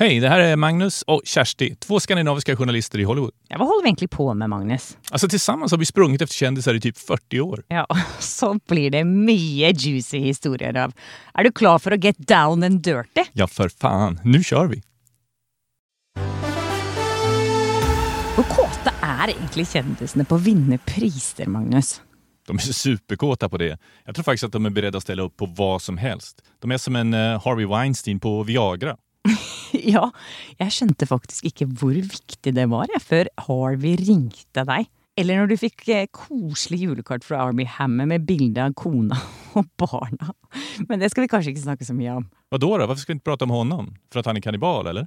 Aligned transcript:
Hej, 0.00 0.20
det 0.20 0.28
här 0.28 0.40
är 0.40 0.56
Magnus 0.56 1.02
och 1.02 1.22
Kersti, 1.24 1.74
två 1.74 2.00
skandinaviska 2.00 2.56
journalister 2.56 2.98
i 2.98 3.04
Hollywood. 3.04 3.30
Ja, 3.48 3.58
vad 3.58 3.68
håller 3.68 3.82
vi 3.82 3.88
egentligen 3.88 4.08
på 4.08 4.34
med, 4.34 4.50
Magnus? 4.50 4.98
Alltså 5.10 5.28
tillsammans 5.28 5.72
har 5.72 5.78
vi 5.78 5.86
sprungit 5.86 6.22
efter 6.22 6.34
kändisar 6.34 6.74
i 6.74 6.80
typ 6.80 6.98
40 6.98 7.40
år. 7.40 7.64
Ja, 7.68 7.86
så 8.18 8.58
blir 8.68 8.90
det 8.90 9.04
mycket 9.04 9.82
juicy 9.82 10.18
historier 10.18 10.76
av. 10.76 10.92
Är 11.34 11.44
du 11.44 11.52
klar 11.52 11.78
för 11.78 11.90
att 11.90 12.04
get 12.04 12.18
down 12.18 12.62
and 12.62 12.82
dirty? 12.82 13.24
Ja, 13.32 13.46
för 13.46 13.68
fan. 13.68 14.20
Nu 14.24 14.44
kör 14.44 14.66
vi! 14.66 14.82
Hur 18.36 18.42
kåta 18.42 18.92
är 19.02 19.28
egentligen 19.28 19.66
kändisarna 19.66 20.24
på 20.24 20.34
att 20.34 20.42
vinna 20.42 20.78
priser, 20.78 21.46
Magnus? 21.46 22.02
De 22.46 22.56
är 22.56 22.60
superkåta 22.60 23.48
på 23.48 23.58
det. 23.58 23.78
Jag 24.04 24.14
tror 24.14 24.22
faktiskt 24.22 24.44
att 24.44 24.52
de 24.52 24.66
är 24.66 24.70
beredda 24.70 24.96
att 24.96 25.02
ställa 25.02 25.22
upp 25.22 25.36
på 25.36 25.46
vad 25.46 25.82
som 25.82 25.98
helst. 25.98 26.42
De 26.58 26.70
är 26.70 26.78
som 26.78 26.96
en 26.96 27.14
uh, 27.14 27.44
Harvey 27.44 27.66
Weinstein 27.66 28.20
på 28.20 28.42
Viagra. 28.42 28.96
ja, 29.72 30.10
jag 30.56 30.72
kände 30.72 31.06
faktiskt 31.06 31.44
inte 31.44 31.64
hur 31.86 31.94
viktigt 31.94 32.54
det 32.54 32.66
var 32.66 32.86
för 33.00 33.28
Harvey 33.36 33.96
ringt 33.96 34.54
dig. 34.54 34.90
Eller 35.16 35.36
när 35.36 35.46
du 35.46 35.56
fick 35.56 35.88
eh, 35.88 36.06
koselig 36.10 36.78
julekort 36.78 37.24
från 37.24 37.40
Army 37.40 37.64
Hammer 37.64 38.06
med 38.06 38.24
bilder 38.24 38.62
av 38.62 38.72
kona 38.72 39.16
och 39.52 39.66
barna. 39.76 40.34
Men 40.88 41.00
det 41.00 41.10
ska 41.10 41.20
vi 41.20 41.28
kanske 41.28 41.50
inte 41.50 41.62
snacka 41.62 41.84
så 41.84 41.94
mycket 41.94 42.16
om. 42.16 42.30
Vadå 42.48 42.78
då? 42.78 42.86
Varför 42.86 43.00
ska 43.00 43.12
vi 43.12 43.14
inte 43.14 43.24
prata 43.24 43.44
om 43.44 43.50
honom? 43.50 43.96
För 44.12 44.20
att 44.20 44.26
han 44.26 44.36
är 44.36 44.40
kannibal, 44.40 44.86
eller? 44.86 45.06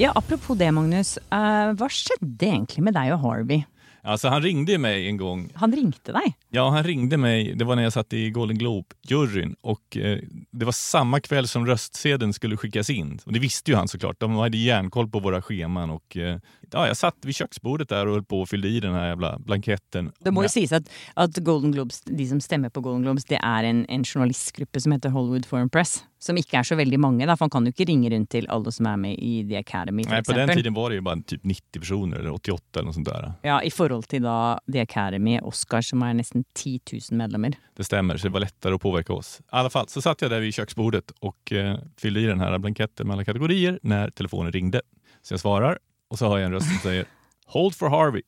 Ja, 0.00 0.12
apropå 0.14 0.54
det, 0.54 0.72
Magnus. 0.72 1.18
Uh, 1.18 1.72
vad 1.72 1.92
skedde 1.92 2.46
egentligen 2.46 2.84
med 2.84 2.94
dig 2.94 3.12
och 3.12 3.18
Harvey? 3.18 3.62
Alltså 4.02 4.28
han 4.28 4.42
ringde 4.42 4.78
mig 4.78 5.06
en 5.08 5.16
gång. 5.16 5.52
Han 5.54 5.72
ringde 5.72 6.12
dig? 6.12 6.36
Ja, 6.50 6.70
han 6.70 6.84
ringde 6.84 7.16
mig. 7.16 7.54
Det 7.54 7.64
var 7.64 7.76
när 7.76 7.82
jag 7.82 7.92
satt 7.92 8.12
i 8.12 8.30
Golden 8.30 8.58
Globe-juryn 8.58 9.56
och 9.60 9.96
eh, 9.96 10.18
det 10.50 10.64
var 10.64 10.72
samma 10.72 11.20
kväll 11.20 11.48
som 11.48 11.66
röstsedeln 11.66 12.32
skulle 12.32 12.56
skickas 12.56 12.90
in. 12.90 13.20
Och 13.24 13.32
det 13.32 13.38
visste 13.38 13.70
ju 13.70 13.76
han 13.76 13.88
såklart. 13.88 14.20
De 14.20 14.36
hade 14.36 14.56
järnkoll 14.56 15.08
på 15.08 15.20
våra 15.20 15.42
scheman 15.42 15.90
och 15.90 16.16
eh, 16.16 16.38
ja, 16.70 16.86
jag 16.86 16.96
satt 16.96 17.16
vid 17.22 17.34
köksbordet 17.34 17.88
där 17.88 18.06
och 18.06 18.12
höll 18.12 18.24
på 18.24 18.40
och 18.40 18.48
fyllde 18.48 18.68
i 18.68 18.80
den 18.80 18.94
här 18.94 19.06
jävla 19.06 19.38
blanketten. 19.38 20.12
Det 20.18 20.30
må 20.30 20.42
ju 20.42 20.48
sägas 20.48 20.72
att, 20.72 20.90
att 21.14 21.36
Golden 21.36 21.72
Globes, 21.72 22.00
de 22.00 22.26
som 22.26 22.40
stämmer 22.40 22.68
på 22.68 22.80
Golden 22.80 23.02
Globes, 23.02 23.24
det 23.24 23.36
är 23.36 23.64
en, 23.64 23.86
en 23.88 24.04
journalistgrupp 24.04 24.76
som 24.78 24.92
heter 24.92 25.08
Hollywood 25.08 25.46
Foreign 25.46 25.70
Press. 25.70 26.04
Som 26.18 26.36
inte 26.36 26.56
är 26.56 26.62
så 26.62 26.74
väldigt 26.74 27.00
många, 27.00 27.36
för 27.36 27.44
man 27.44 27.50
kan 27.50 27.64
ju 27.64 27.66
inte 27.66 27.84
ringa 27.84 28.10
runt 28.10 28.30
till 28.30 28.48
alla 28.48 28.70
som 28.70 28.86
är 28.86 28.96
med 28.96 29.14
i 29.18 29.48
The 29.48 29.56
Academy. 29.56 30.04
Nej, 30.08 30.24
på 30.24 30.32
den 30.32 30.48
tiden 30.48 30.74
var 30.74 30.90
det 30.90 30.94
ju 30.94 31.00
bara 31.00 31.16
typ 31.16 31.44
90 31.44 31.80
personer, 31.80 32.16
eller 32.16 32.32
88 32.32 32.62
eller 32.74 32.86
något 32.86 32.94
sånt 32.94 33.08
där. 33.08 33.32
Ja, 33.42 33.62
i 33.62 33.70
förhållande 33.70 34.06
till 34.06 34.22
då 34.22 34.60
The 34.72 34.80
Academy, 34.80 35.40
Oscar 35.40 35.80
som 35.80 36.02
är 36.02 36.14
nästan 36.14 36.44
10 36.52 36.80
000 36.92 37.00
medlemmar. 37.18 37.52
Det 37.76 37.84
stämmer, 37.84 38.16
så 38.16 38.26
det 38.26 38.32
var 38.32 38.40
lättare 38.40 38.74
att 38.74 38.80
påverka 38.80 39.12
oss. 39.12 39.40
I 39.40 39.44
alla 39.48 39.70
fall 39.70 39.88
så 39.88 40.02
satt 40.02 40.22
jag 40.22 40.30
där 40.30 40.40
vid 40.40 40.54
köksbordet 40.54 41.10
och 41.20 41.52
eh, 41.52 41.78
fyllde 41.96 42.20
i 42.20 42.24
den 42.24 42.40
här 42.40 42.58
blanketten 42.58 43.06
med 43.06 43.14
alla 43.14 43.24
kategorier 43.24 43.78
när 43.82 44.10
telefonen 44.10 44.52
ringde. 44.52 44.80
Så 45.22 45.32
jag 45.32 45.40
svarar 45.40 45.78
och 46.08 46.18
så 46.18 46.26
har 46.26 46.38
jag 46.38 46.46
en 46.46 46.52
röst 46.52 46.68
som 46.68 46.78
säger 46.78 47.04
Hold 47.46 47.74
for 47.74 47.88
Harvey. 47.88 48.22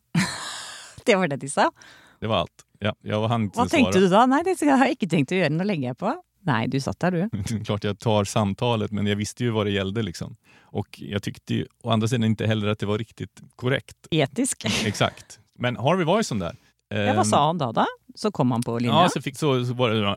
det 1.04 1.16
var 1.16 1.28
det 1.28 1.36
de 1.36 1.48
sa? 1.48 1.72
Det 2.20 2.26
var 2.26 2.36
allt. 2.36 2.64
Ja, 2.78 2.94
jag 3.02 3.28
hann 3.28 3.42
inte 3.42 3.58
Vad 3.58 3.70
tänkte 3.70 3.98
du 3.98 4.08
då? 4.08 4.26
Nej, 4.26 4.42
det 4.44 4.66
har 4.66 4.78
jag 4.78 4.90
inte 4.90 5.06
tänkt 5.06 5.32
att 5.32 5.38
göra. 5.38 5.48
Nu 5.48 5.64
lägger 5.64 5.88
jag 5.88 5.98
på. 5.98 6.22
Nej, 6.42 6.68
du 6.68 6.80
satt 6.80 7.00
där 7.00 7.10
du. 7.10 7.30
Klart 7.64 7.84
jag 7.84 7.98
tar 7.98 8.24
samtalet, 8.24 8.90
men 8.90 9.06
jag 9.06 9.16
visste 9.16 9.44
ju 9.44 9.50
vad 9.50 9.66
det 9.66 9.70
gällde. 9.72 10.02
Liksom. 10.02 10.36
Och 10.62 10.88
jag 11.02 11.22
tyckte 11.22 11.54
ju 11.54 11.66
å 11.82 11.90
andra 11.90 12.08
sidan 12.08 12.24
inte 12.24 12.46
heller 12.46 12.68
att 12.68 12.78
det 12.78 12.86
var 12.86 12.98
riktigt 12.98 13.40
korrekt. 13.56 13.96
Etisk. 14.10 14.64
Exakt. 14.86 15.38
Men 15.58 15.76
Harvey 15.76 16.04
var 16.04 16.16
ju 16.16 16.24
sån 16.24 16.38
där. 16.38 16.56
Ja, 16.88 16.96
vad 17.06 17.16
Ehm, 17.16 17.24
sa 17.24 17.46
han 17.46 17.58
då? 17.58 17.72
då? 17.72 17.86
Så 18.14 18.30
kom 18.30 18.50
han 18.50 18.62
på 18.62 18.78
linjen? 18.78 18.96
Ja, 18.96 19.08
så, 19.08 19.22
fick, 19.22 19.36
så, 19.38 19.64
så 19.64 19.72
var 19.74 19.90
det 19.90 20.16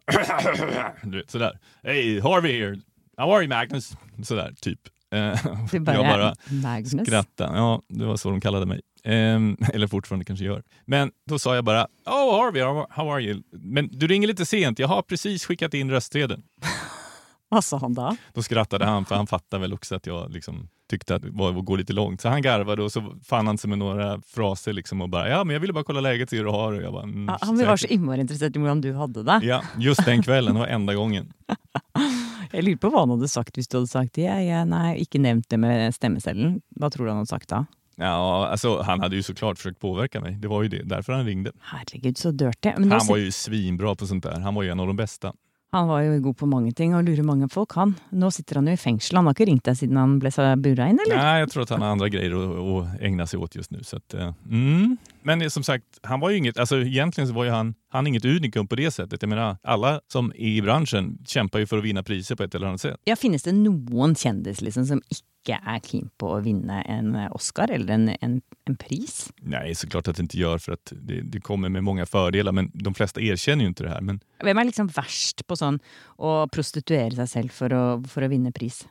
du 1.11 1.17
vet, 1.17 1.31
sådär. 1.31 1.59
Hey, 1.83 2.21
Harvey 2.21 2.59
here. 2.59 2.79
How 3.17 3.31
are 3.35 3.41
you 3.43 3.49
Magnus? 3.49 3.91
Sådär, 4.23 4.53
typ. 4.61 4.79
Eh, 5.15 5.19
bara, 5.81 5.95
jag 5.95 6.05
bara 6.05 6.35
Magnus. 6.63 7.07
skrattade. 7.07 7.57
Ja, 7.57 7.81
det 7.89 8.05
var 8.05 8.17
så 8.17 8.29
de 8.29 8.41
kallade 8.41 8.65
mig. 8.65 8.81
Ehm, 9.03 9.57
eller 9.73 9.87
fortfarande 9.87 10.25
kanske 10.25 10.45
gör. 10.45 10.63
Men 10.85 11.11
då 11.29 11.39
sa 11.39 11.55
jag 11.55 11.65
bara, 11.65 11.87
oh 12.05 12.41
Harvey, 12.41 12.61
how 12.89 13.13
are 13.13 13.21
you? 13.21 13.43
Men 13.51 13.89
du 13.91 14.07
ringer 14.07 14.27
lite 14.27 14.45
sent, 14.45 14.79
jag 14.79 14.87
har 14.87 15.01
precis 15.01 15.45
skickat 15.45 15.73
in 15.73 15.91
röstsedeln. 15.91 16.43
Vad 17.49 17.63
sa 17.63 17.77
han 17.77 17.93
då? 17.93 18.15
Då 18.33 18.43
skrattade 18.43 18.85
han, 18.85 19.05
för 19.05 19.15
han 19.15 19.27
fattade 19.27 19.61
väl 19.61 19.73
också 19.73 19.95
att 19.95 20.07
jag 20.07 20.31
liksom 20.31 20.69
tyckte 20.89 21.15
att 21.15 21.21
det 21.21 21.29
var 21.31 21.59
att 21.59 21.65
gå 21.65 21.75
lite 21.75 21.93
långt. 21.93 22.21
Så 22.21 22.29
han 22.29 22.41
garvade 22.41 22.83
och 22.83 22.91
så 22.91 23.15
fann 23.23 23.47
han 23.47 23.57
sig 23.57 23.69
med 23.69 23.79
några 23.79 24.21
fraser 24.21 24.73
liksom 24.73 25.01
och 25.01 25.09
bara, 25.09 25.29
ja 25.29 25.43
men 25.43 25.53
jag 25.53 25.59
ville 25.61 25.73
bara 25.73 25.83
kolla 25.83 26.01
läget, 26.01 26.29
se 26.29 26.37
hur 26.37 26.43
du 26.43 26.49
har 26.49 26.73
det. 26.73 26.87
Mm, 26.87 27.25
Ja, 27.27 27.37
han 27.41 27.57
var 27.57 27.77
så 27.77 27.87
himla 27.87 28.17
intresserad 28.17 28.55
i 28.55 28.59
hur 28.59 28.75
du 28.75 28.93
hade 28.93 29.23
det. 29.23 29.39
Ja, 29.43 29.61
just 29.77 30.05
den 30.05 30.23
kvällen, 30.23 30.53
det 30.53 30.59
var 30.59 30.67
enda 30.67 30.93
gången. 30.93 31.33
Jag 32.51 32.63
lurer 32.63 32.77
på 32.77 32.89
vad 32.89 32.99
han 32.99 33.09
hade 33.09 33.27
sagt 33.27 33.57
om 33.57 33.63
du 33.69 33.77
hade 33.77 33.87
sagt 33.87 34.17
ja, 34.17 34.41
ja, 34.41 34.65
nej, 34.65 34.99
inte 34.99 35.17
nämnt 35.19 35.49
det 35.49 35.57
med 35.57 35.95
stämmecellen. 35.95 36.61
Vad 36.69 36.93
tror 36.93 37.05
du 37.05 37.11
han 37.11 37.17
hade 37.17 37.27
sagt 37.27 37.49
då? 37.49 37.65
Ja, 37.95 38.47
alltså, 38.47 38.81
han 38.81 38.99
hade 38.99 39.15
ju 39.15 39.23
såklart 39.23 39.57
försökt 39.57 39.79
påverka 39.79 40.21
mig. 40.21 40.31
Det 40.33 40.47
var 40.47 40.63
ju 40.63 40.69
det, 40.69 40.83
därför 40.83 41.13
han 41.13 41.25
ringde. 41.25 41.51
Herregud, 41.61 42.17
så 42.17 42.31
dirty. 42.31 42.71
Men 42.77 42.91
Han 42.91 43.07
var 43.07 43.17
ju 43.17 43.31
svinbra 43.31 43.95
på 43.95 44.07
sånt 44.07 44.23
där. 44.23 44.39
Han 44.39 44.55
var 44.55 44.63
ju 44.63 44.69
en 44.69 44.79
av 44.79 44.87
de 44.87 44.95
bästa. 44.95 45.33
han 45.71 45.87
var 45.87 46.01
ju 46.01 46.19
god 46.19 46.37
på 46.37 46.45
många 46.45 46.71
ting 46.71 46.95
och 46.95 47.03
lurar 47.03 47.23
många 47.23 47.49
folk. 47.49 47.73
Han. 47.73 47.95
Nu 48.09 48.31
sitter 48.31 48.55
han 48.55 48.67
ju 48.67 48.73
i 48.73 48.77
fängelse. 48.77 49.15
Han 49.15 49.25
har 49.25 49.31
inte 49.31 49.45
ringt 49.45 49.63
dig 49.63 49.75
sedan 49.75 49.97
han 49.97 50.19
blev 50.19 50.31
så 50.31 50.55
burra 50.55 50.89
in, 50.89 50.99
eller? 51.07 51.17
Nej, 51.17 51.39
jag 51.39 51.51
tror 51.51 51.63
att 51.63 51.69
han 51.69 51.81
har 51.81 51.87
andra 51.89 52.09
grejer 52.09 52.31
att, 52.31 52.93
att 52.93 53.01
ägna 53.01 53.27
sig 53.27 53.39
åt 53.39 53.55
just 53.55 53.71
nu. 53.71 53.83
Så 53.83 53.97
att, 53.97 54.13
eh, 54.13 54.33
mm. 54.49 54.97
Men 55.23 55.49
som 55.51 55.63
sagt, 55.63 55.85
han 56.03 56.19
var 56.19 56.29
ju 56.29 56.37
inget, 56.37 56.57
alltså, 56.57 56.77
egentligen 56.81 57.27
så 57.27 57.33
var 57.33 57.43
ju 57.43 57.49
han, 57.49 57.73
han 57.89 58.07
inget 58.07 58.25
unikum 58.25 58.67
på 58.67 58.75
det 58.75 58.91
sättet. 58.91 59.21
Jag 59.21 59.29
menar, 59.29 59.57
alla 59.63 60.01
som 60.07 60.31
är 60.31 60.47
i 60.47 60.61
branschen 60.61 61.17
kämpar 61.27 61.59
ju 61.59 61.65
för 61.65 61.77
att 61.77 61.83
vinna 61.83 62.03
priser 62.03 62.35
på 62.35 62.43
ett 62.43 62.55
eller 62.55 62.67
annat 62.67 62.81
sätt. 62.81 62.97
Ja, 63.03 63.15
finnes 63.15 63.43
det 63.43 63.51
någon 63.51 64.15
kändis 64.15 64.61
liksom, 64.61 64.85
som 64.85 65.01
inte 65.49 65.61
är 65.65 65.79
keen 65.79 66.09
på 66.17 66.35
att 66.35 66.43
vinna 66.43 66.81
en 66.81 67.15
eh, 67.15 67.31
Oscar 67.31 67.71
eller 67.71 67.93
en, 67.93 68.09
en, 68.21 68.41
en 68.65 68.75
pris? 68.75 69.33
Nej, 69.41 69.75
såklart 69.75 70.07
att 70.07 70.15
det 70.15 70.21
inte 70.21 70.37
gör 70.37 70.57
för 70.57 70.71
att 70.71 70.93
det, 71.01 71.21
det 71.21 71.39
kommer 71.41 71.69
med 71.69 71.83
många 71.83 72.05
fördelar, 72.05 72.51
men 72.51 72.71
de 72.73 72.93
flesta 72.93 73.21
erkänner 73.21 73.61
ju 73.61 73.67
inte 73.67 73.83
det 73.83 73.89
här. 73.89 74.01
Men 74.01 74.19
Vem 74.43 74.57
är 74.57 74.63
liksom 74.65 74.87
värst 74.87 75.47
på 75.47 75.55
sån 75.55 75.79
att 76.17 76.51
prostituera 76.51 77.27
sig 77.27 77.41
själv 77.41 77.49
för 77.49 77.69
att, 77.69 78.11
för 78.11 78.21
att 78.21 78.31
vinna 78.31 78.51
pris? 78.51 78.87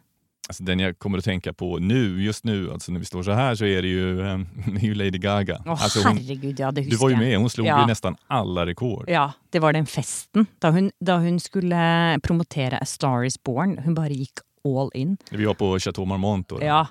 alltså, 0.49 0.65
den 0.65 0.79
jag 0.79 0.99
kommer 0.99 1.19
att 1.19 1.25
tänka 1.25 1.53
på 1.53 1.79
nu, 1.79 2.23
just 2.23 2.45
nu, 2.45 2.73
alltså 2.73 2.93
när 2.93 2.99
vi 2.99 3.05
står 3.05 3.23
så 3.23 3.33
här, 3.33 3.55
så 3.55 3.65
är 3.65 3.83
det 3.83 3.89
ju, 3.89 4.21
eh, 4.21 4.39
det 4.67 4.81
är 4.81 4.84
ju 4.84 4.95
Lady 4.95 5.19
Gaga. 5.19 5.63
Åh 5.67 5.71
alltså, 5.83 6.09
hon, 6.09 6.17
herregud, 6.19 6.61
ja 6.61 6.73
det 6.73 6.81
du 6.83 6.97
var 6.97 7.11
ju 7.11 7.17
med, 7.17 7.39
hon 7.39 7.51
slog 7.51 7.67
Ja. 7.67 7.81
ju 7.81 7.87
nästan 7.87 8.17
alla 8.27 8.67
rekord. 8.67 9.05
Ja, 9.11 9.33
det 9.51 9.59
var 9.59 9.73
den 9.73 9.87
festen. 9.87 10.47
Da 10.59 10.71
hun, 10.71 10.91
da 11.01 11.17
hun 11.19 11.41
skulle 11.41 12.19
promotere 12.23 12.79
A 12.79 12.84
Star 12.84 13.25
Is 13.25 13.43
Born. 13.43 13.79
Hun 13.79 13.95
bare 13.95 14.13
gikk 14.13 14.39
all 14.65 14.91
in. 14.95 15.17
Vi 15.31 15.45
var 15.45 15.55
på 15.55 15.78
Chateau 15.78 16.05
Marmont 16.05 16.49
då. 16.49 16.62
Ja. 16.62 16.87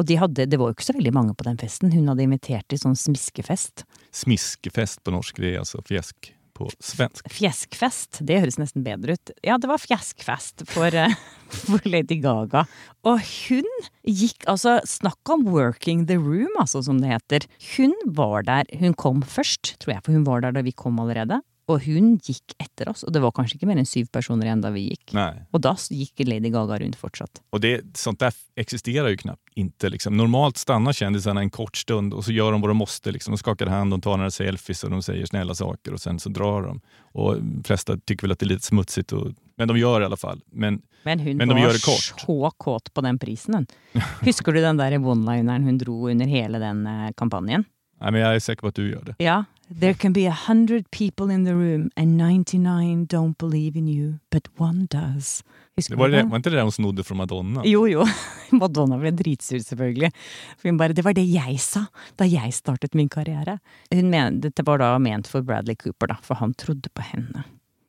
Og 0.00 0.06
de 0.08 0.16
hadde, 0.16 0.46
det 0.48 0.58
var 0.58 0.70
jo 0.70 0.76
ikke 0.76 0.88
så 0.88 0.96
veldig 0.96 1.12
mange 1.14 1.34
på 1.36 1.44
den 1.44 1.58
festen. 1.60 1.92
Hun 1.92 2.08
hadde 2.08 2.24
invitert 2.24 2.64
til 2.72 2.80
sånn 2.80 2.96
smiskefest. 2.96 3.84
Smiskefest 4.10 5.02
på 5.04 5.12
norsk, 5.12 5.36
det 5.36 5.54
är 5.54 5.58
alltså 5.58 5.82
fjäsk 5.84 6.32
på 6.56 6.70
svensk. 6.80 7.28
Fjeskfest, 7.32 8.20
det 8.24 8.40
høres 8.42 8.58
nesten 8.60 8.84
bedre 8.86 9.16
ut. 9.16 9.32
Ja, 9.44 9.58
det 9.60 9.70
var 9.70 9.80
fjeskfest 9.82 10.64
for, 10.70 10.94
eh, 10.94 11.14
for 11.66 11.84
Lady 11.88 12.20
Gaga. 12.22 12.64
Og 13.08 13.20
hun 13.20 13.68
gikk 14.06 14.46
altså 14.50 14.78
Snakk 14.88 15.32
om 15.32 15.46
'working 15.48 16.06
the 16.06 16.16
room', 16.16 16.56
altså, 16.60 16.82
som 16.84 17.00
det 17.00 17.12
heter. 17.12 17.46
Hun 17.76 17.94
var 18.06 18.42
der. 18.48 18.64
Hun 18.78 18.94
kom 18.94 19.22
først, 19.22 19.76
tror 19.80 19.96
jeg, 19.96 20.04
for 20.04 20.12
hun 20.12 20.24
var 20.24 20.40
der 20.40 20.52
da 20.52 20.62
vi 20.62 20.72
kom 20.72 21.00
allerede. 21.00 21.40
Og 21.72 21.80
hun 21.86 22.18
gikk 22.20 22.52
etter 22.60 22.90
oss, 22.92 23.02
og 23.06 23.14
det 23.14 23.22
var 23.24 23.32
kanskje 23.32 23.56
ikke 23.56 23.68
mer 23.70 23.80
enn 23.80 23.88
syv 23.88 24.10
personer 24.12 24.48
igjen 24.48 24.60
da 24.64 24.70
vi 24.74 24.82
gikk. 24.90 25.14
Nej. 25.16 25.38
Og 25.56 25.62
da 25.64 25.72
gikk 25.88 26.20
Lady 26.28 26.50
Gaga 26.52 26.78
rundt 26.82 26.96
fortsatt. 27.00 27.40
Och 27.50 27.60
det, 27.60 27.96
sånt 27.96 28.20
där 28.20 28.32
existerar 28.56 29.08
ju 29.08 29.16
knappt 29.16 29.48
inte. 29.54 29.88
Liksom. 29.88 30.16
Normalt 30.16 30.56
stannar 30.56 30.92
kändisarna 30.92 31.40
en 31.40 31.50
kort 31.50 31.76
stund 31.76 32.14
och 32.14 32.24
så 32.24 32.32
gör 32.32 32.52
de 32.52 32.60
vad 32.60 32.70
de 32.70 32.76
måste. 32.76 33.12
Liksom. 33.12 33.32
De 33.32 33.38
skakar 33.38 33.66
hand, 33.66 33.90
de 33.90 34.00
tar 34.00 34.16
några 34.16 34.30
selfies 34.30 34.84
och 34.84 34.90
de 34.90 35.02
säger 35.02 35.26
snälla 35.26 35.54
saker 35.54 35.92
och 35.92 36.00
sen 36.00 36.18
så 36.20 36.28
drar 36.28 36.62
de. 36.62 36.80
Och 37.12 37.36
de 37.36 37.64
flesta 37.64 37.96
tycker 37.96 38.22
väl 38.26 38.32
att 38.32 38.38
det 38.38 38.46
är 38.46 38.48
lite 38.48 38.66
smutsigt, 38.66 39.12
och, 39.12 39.32
men 39.56 39.68
de 39.68 39.76
gör 39.78 40.00
det 40.00 40.04
i 40.04 40.06
alla 40.06 40.16
fall. 40.16 40.40
Men 40.52 40.82
Men 41.04 41.20
hun 41.20 41.36
Men 41.36 41.48
de 41.48 41.54
var 41.54 41.62
gjør 41.62 41.72
det 41.72 41.84
kort. 41.84 42.20
så 42.26 42.50
kåt 42.56 42.94
på 42.94 43.00
den 43.00 43.18
prisen. 43.18 43.54
Hun. 43.54 43.66
Husker 44.20 44.52
du 44.52 44.60
den 44.60 44.76
der 44.76 44.98
one-lineren 44.98 45.64
hun 45.64 45.78
dro 45.78 46.10
under 46.10 46.26
hele 46.26 46.58
den 46.58 46.86
eh, 46.86 47.10
kampanjen? 47.16 47.64
Nej, 48.00 48.12
men 48.12 48.20
jag 48.20 48.34
är 48.34 48.40
säker 48.40 48.60
på 48.60 48.66
att 48.66 48.74
du 48.74 48.90
gör 48.90 49.02
det. 49.02 49.14
Ja. 49.24 49.44
There 49.80 49.94
can 49.94 50.12
be 50.12 50.26
a 50.26 50.36
hundred 50.48 50.90
people 50.90 51.34
in 51.34 51.44
the 51.44 51.54
room 51.54 51.90
and 51.96 52.16
99 52.16 53.06
don't 53.06 53.38
believe 53.38 53.78
in 53.78 53.88
you, 53.88 54.18
but 54.30 54.48
one 54.56 54.86
does. 54.90 55.44
Det 55.88 55.94
var, 55.94 56.08
det, 56.08 56.22
var 56.22 56.36
inte 56.36 56.50
det 56.50 56.56
där 56.56 56.62
hon 56.62 56.72
snodde 56.72 57.04
från 57.04 57.18
Madonna? 57.18 57.62
Jo, 57.64 57.88
jo. 57.88 58.04
Madonna 58.50 58.98
ble 58.98 59.10
dritsur, 59.10 59.58
selvfølgelig. 59.58 60.10
For 60.58 60.68
hun 60.68 60.78
bare 60.78 60.92
'Det 60.92 61.04
var 61.04 61.12
det 61.12 61.24
jeg 61.24 61.60
sa 61.60 61.86
da 62.16 62.24
jeg 62.24 62.52
startet 62.52 62.94
min 62.94 63.08
karriere'. 63.08 63.58
Hun 63.90 64.10
men, 64.10 64.40
dette 64.40 64.62
var 64.62 64.78
da 64.78 64.98
ment 64.98 65.26
for 65.26 65.40
Bradley 65.40 65.74
Cooper, 65.74 66.06
da, 66.06 66.16
for 66.22 66.34
han 66.34 66.54
trodde 66.54 66.88
på 66.94 67.02
henne. 67.02 67.44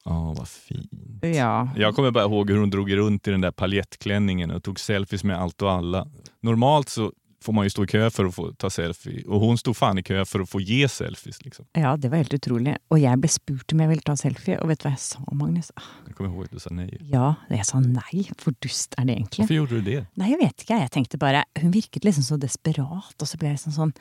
Ja, 0.06 0.34
vad 0.38 0.48
fint. 0.48 0.92
Ja. 1.22 1.70
Jag 1.78 1.96
kommer 1.96 2.12
bara 2.12 2.24
ihåg 2.24 2.50
hur 2.50 2.58
hon 2.58 2.70
drog 2.70 2.98
runt 2.98 3.28
i 3.28 3.32
den 3.32 3.42
där 3.42 3.52
paljettklänningen 3.52 4.52
och 4.52 4.64
tog 4.64 4.80
selfies 4.80 5.24
med 5.24 5.40
allt 5.40 5.62
och 5.62 5.72
alla. 5.72 6.08
Normalt 6.42 6.90
så 6.90 7.12
får 7.44 7.54
man 7.54 7.66
ju 7.66 7.70
stå 7.74 7.84
i 7.84 7.88
kö 7.88 8.10
för 8.10 8.26
att 8.26 8.36
få 8.36 8.52
ta 8.58 8.70
selfie 8.70 9.24
och 9.28 9.40
hon 9.40 9.58
stod 9.58 9.76
fan 9.78 9.98
i 10.00 10.04
kö 10.04 10.26
för 10.26 10.40
att 10.40 10.50
få 10.50 10.62
ge 10.62 10.88
selfies. 10.90 11.44
Liksom. 11.46 11.66
ja, 11.74 11.98
det 11.98 12.10
var 12.10 12.18
helt 12.24 12.34
utrolig. 12.34 12.78
Og 12.90 13.00
jeg 13.04 13.20
ble 13.22 13.30
spurt 13.32 13.74
om 13.76 13.84
jeg 13.84 13.92
ville 13.92 14.06
ta 14.08 14.16
selfie, 14.20 14.58
og 14.62 14.72
vet 14.72 14.80
du 14.82 14.88
hva 14.88 14.94
jeg 14.96 15.04
sa, 15.04 15.20
Magnus? 15.32 15.72
Ah, 15.76 15.90
Jag 16.08 16.16
kommer 16.16 16.30
ihåg 16.32 16.44
att 16.44 16.52
du 16.52 16.60
sa 16.60 16.70
nej. 16.74 16.98
Ja, 17.12 17.36
jeg 17.50 17.66
sa 17.66 17.80
nei. 17.84 18.26
Hvor 18.44 18.56
dust 18.64 18.96
er 18.98 19.06
det 19.06 19.18
egentlig? 19.20 19.44
Varför 19.44 19.56
gjorde 19.60 19.76
du 19.76 19.82
det? 19.92 20.06
Nei, 20.16 20.30
jeg 20.34 20.40
vet 20.42 20.66
ikke. 20.66 20.80
Jeg 20.82 20.92
tenkte 20.92 21.18
bare 21.22 21.44
Hun 21.62 21.72
virket 21.72 22.04
liksom 22.06 22.24
så 22.24 22.38
desperat, 22.38 23.16
og 23.22 23.28
så 23.28 23.38
ble 23.38 23.52
jeg 23.54 23.60
liksom 23.60 23.76
sånn 23.76 23.94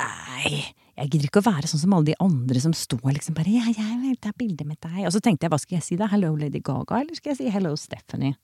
Nei, 0.00 0.64
jeg 0.96 1.10
gidder 1.12 1.26
ikke 1.28 1.40
å 1.42 1.48
være 1.50 1.68
sånn 1.68 1.80
som 1.82 1.92
alle 1.96 2.08
de 2.08 2.14
andre 2.24 2.60
som 2.62 2.72
står 2.76 3.02
liksom 3.18 3.34
bare 3.36 3.52
Ja, 3.52 3.66
jeg 3.68 3.98
vil 4.00 4.16
ta 4.16 4.32
bilde 4.36 4.64
med 4.64 4.78
deg. 4.80 5.02
Og 5.06 5.12
så 5.12 5.20
tenkte 5.20 5.44
jeg, 5.46 5.52
hva 5.52 5.58
skal 5.60 5.76
jeg 5.76 5.84
si 5.86 5.98
da? 6.00 6.08
Hello 6.12 6.32
Lady 6.36 6.62
Gaga, 6.64 7.02
eller 7.02 7.14
skal 7.18 7.34
jeg 7.34 7.40
si 7.42 7.50
hello 7.52 7.74
Stephanie? 7.76 8.34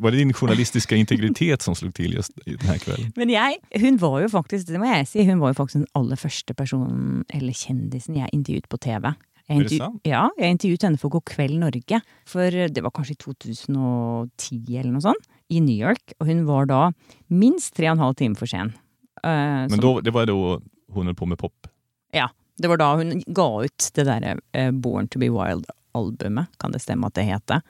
Var 0.00 0.10
det 0.10 0.18
din 0.18 0.32
journalistiska 0.32 0.96
integritet 0.96 1.62
som 1.62 1.74
slog 1.74 1.94
till 1.94 2.12
just 2.14 2.32
den 2.44 2.68
här 2.68 2.78
kvällen? 2.78 3.12
Men 3.16 3.30
jeg, 3.30 3.56
hun 3.80 3.96
var 3.96 4.20
jo 4.20 4.28
faktisk, 4.28 4.66
det 4.66 4.78
må 4.82 4.86
jeg 4.90 5.06
si, 5.08 5.24
hun 5.28 5.38
var 5.38 5.52
jo 5.52 5.54
faktisk 5.54 5.78
den 5.78 5.86
aller 5.94 6.16
første 6.16 6.54
personen, 6.54 7.24
eller 7.30 7.52
kjendisen, 7.52 8.16
jeg 8.18 8.28
intervjuet 8.32 8.68
på 8.68 8.78
TV. 8.82 9.12
Jeg 9.48 9.58
det 9.58 9.64
intervju-? 9.64 10.00
Ja, 10.02 10.24
jeg 10.38 10.50
intervjuet 10.56 10.82
henne 10.88 10.98
for 10.98 11.08
God 11.14 11.24
kveld 11.30 11.58
Norge. 11.60 12.00
For 12.26 12.50
det 12.50 12.82
var 12.82 12.90
kanskje 12.90 13.14
i 13.14 13.20
2010 13.22 14.78
eller 14.80 14.92
noe 14.96 15.04
sånt, 15.04 15.28
i 15.48 15.60
New 15.62 15.76
York. 15.76 16.16
Og 16.20 16.26
hun 16.26 16.42
var 16.48 16.66
da 16.66 16.80
minst 17.30 17.76
tre 17.76 17.86
og 17.90 17.96
en 17.98 18.04
halv 18.08 18.16
time 18.18 18.34
for 18.38 18.50
sen. 18.50 18.72
Eh, 19.22 19.66
Men 19.70 19.80
då, 19.80 20.00
det 20.00 20.10
var 20.10 20.26
då 20.26 20.60
hon 20.92 21.06
höll 21.06 21.14
på 21.14 21.26
med 21.26 21.38
pop. 21.38 21.66
Ja, 22.12 22.28
det 22.58 22.68
var 22.68 22.76
da 22.76 22.96
hun 22.96 23.22
ga 23.26 23.48
ut 23.64 23.90
det 23.94 24.04
derre 24.04 24.38
eh, 24.52 24.70
Born 24.70 25.08
to 25.08 25.18
be 25.18 25.28
Wild-albumet, 25.30 26.46
kan 26.58 26.72
det 26.72 26.82
stemme 26.82 27.06
at 27.06 27.14
det 27.14 27.22
heter. 27.30 27.62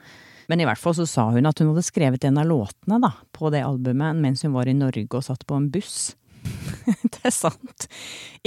Men 0.47 0.61
i 0.63 0.67
hvert 0.67 0.79
fall 0.79 0.95
så 0.95 1.05
sa 1.09 1.27
hun 1.33 1.47
at 1.49 1.59
hun 1.59 1.73
hadde 1.73 1.83
skrevet 1.85 2.23
en 2.27 2.39
av 2.39 2.47
låtene 2.47 3.01
da, 3.03 3.13
på 3.35 3.51
det 3.53 3.65
albumet 3.67 4.15
mens 4.21 4.45
hun 4.47 4.55
var 4.55 4.67
i 4.71 4.75
Norge 4.77 5.07
og 5.11 5.25
satt 5.27 5.43
på 5.47 5.57
en 5.59 5.69
buss. 5.73 6.15
det 7.03 7.23
er 7.27 7.33
sant. 7.35 7.87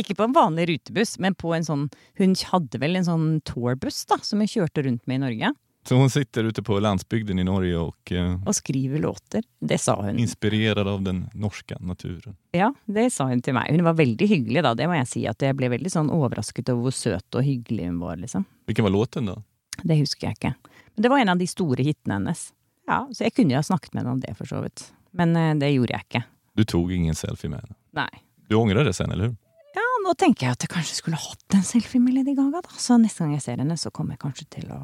Ikke 0.00 0.14
på 0.16 0.24
en 0.24 0.36
vanlig 0.36 0.68
rutebuss, 0.70 1.18
men 1.20 1.34
på 1.36 1.50
en 1.52 1.66
sånn 1.66 1.88
Hun 2.16 2.32
hadde 2.52 2.78
vel 2.80 2.96
en 2.96 3.04
sånn 3.04 3.26
tourbuss 3.44 4.06
da, 4.08 4.16
som 4.24 4.40
hun 4.40 4.48
kjørte 4.48 4.86
rundt 4.86 5.04
med 5.10 5.20
i 5.20 5.24
Norge, 5.26 5.50
Så 5.88 5.96
hon 5.96 6.10
sitter 6.12 6.44
ute 6.44 6.62
på 6.62 6.76
landsbygden 6.80 7.38
i 7.38 7.44
Norge 7.44 7.76
och 7.76 8.12
eh, 8.12 8.36
og 8.46 8.54
skriver 8.54 8.98
låter. 8.98 9.42
Det 9.60 9.78
sa 9.78 9.94
hun. 10.02 10.18
inspirerad 10.18 10.88
av 10.88 11.02
den 11.02 11.26
norska 11.34 11.76
naturen. 11.80 12.36
Ja, 12.52 12.74
det 12.84 13.10
sa 13.12 13.28
hun 13.28 13.40
til 13.42 13.54
meg. 13.56 13.70
Hun 13.72 13.84
var 13.84 13.96
veldig 13.96 14.28
hyggelig 14.28 14.62
da, 14.62 14.74
det 14.74 14.88
må 14.88 14.96
jeg 15.00 15.08
si. 15.08 15.26
At 15.26 15.40
jeg 15.42 15.56
ble 15.56 15.70
veldig 15.72 15.90
sånn 15.92 16.10
overrasket 16.12 16.68
over 16.68 16.88
hvor 16.88 16.96
søt 16.96 17.34
og 17.34 17.44
hyggelig 17.44 17.88
hun 17.88 18.00
var, 18.00 18.16
liksom. 18.20 18.44
Vilken 18.68 18.84
var 18.84 18.92
låten 18.96 19.26
då? 19.26 19.42
Det 19.82 19.96
husker 19.96 20.28
jeg 20.28 20.36
ikke. 20.36 20.54
Det 21.00 21.08
var 21.08 21.22
en 21.22 21.32
av 21.32 21.38
de 21.40 21.46
store 21.48 21.84
hitene 21.86 22.18
hennes. 22.18 22.50
Ja, 22.90 23.06
Så 23.14 23.24
jeg 23.24 23.34
kunne 23.36 23.54
jo 23.54 23.60
ha 23.60 23.64
snakket 23.64 23.94
med 23.94 24.02
henne 24.02 24.16
om 24.18 24.20
det, 24.20 24.34
for 24.36 24.48
så 24.50 24.60
vidt. 24.64 24.82
Men 25.16 25.36
eh, 25.38 25.54
det 25.60 25.70
gjorde 25.72 25.94
jeg 25.96 26.06
ikke. 26.08 26.24
Du 26.58 26.64
tog 26.68 26.90
ingen 26.92 27.16
selfie 27.16 27.48
med 27.48 27.62
henne. 27.62 27.76
Nei. 27.96 28.24
Du 28.50 28.56
ångrar 28.58 28.84
det 28.84 28.92
sen, 28.98 29.12
eller 29.14 29.30
hur? 29.30 29.36
Ja, 29.76 29.84
nå 30.04 30.12
tenker 30.18 30.48
jeg 30.48 30.58
at 30.58 30.64
jeg 30.66 30.72
kanskje 30.72 30.98
skulle 30.98 31.20
hatt 31.22 31.54
en 31.56 31.64
selfie 31.66 32.02
med 32.02 32.16
Lady 32.18 32.34
Gaga, 32.34 32.60
da. 32.66 32.74
Så 32.76 32.98
neste 33.00 33.22
gang 33.24 33.36
jeg 33.36 33.44
ser 33.46 33.62
henne, 33.62 33.78
så 33.78 33.92
kommer 33.94 34.16
jeg 34.16 34.24
kanskje 34.26 34.48
til 34.58 34.72
å 34.74 34.80